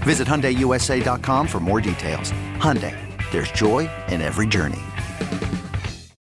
Visit 0.05 0.27
HyundaiUSA.com 0.27 1.47
for 1.47 1.61
more 1.61 1.83
details. 1.83 2.33
Hyundai, 2.57 2.97
there's 3.33 3.53
joy 3.53 3.91
in 4.09 4.23
every 4.23 4.47
journey. 4.47 4.81